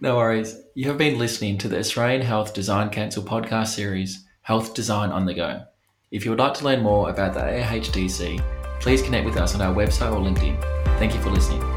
No 0.00 0.16
worries. 0.16 0.58
You 0.74 0.88
have 0.88 0.98
been 0.98 1.18
listening 1.18 1.58
to 1.58 1.68
the 1.68 1.78
Australian 1.78 2.22
Health 2.22 2.54
Design 2.54 2.88
Council 2.90 3.22
podcast 3.22 3.68
series. 3.68 4.24
Health 4.42 4.74
Design 4.74 5.10
on 5.10 5.24
the 5.24 5.34
Go. 5.34 5.62
If 6.10 6.24
you 6.24 6.32
would 6.32 6.40
like 6.40 6.54
to 6.54 6.64
learn 6.64 6.82
more 6.82 7.08
about 7.08 7.32
the 7.32 7.40
AHDC, 7.40 8.42
please 8.80 9.00
connect 9.00 9.24
with 9.24 9.36
us 9.36 9.54
on 9.54 9.60
our 9.60 9.72
website 9.72 10.12
or 10.12 10.18
LinkedIn. 10.18 10.60
Thank 10.98 11.14
you 11.14 11.20
for 11.20 11.30
listening. 11.30 11.71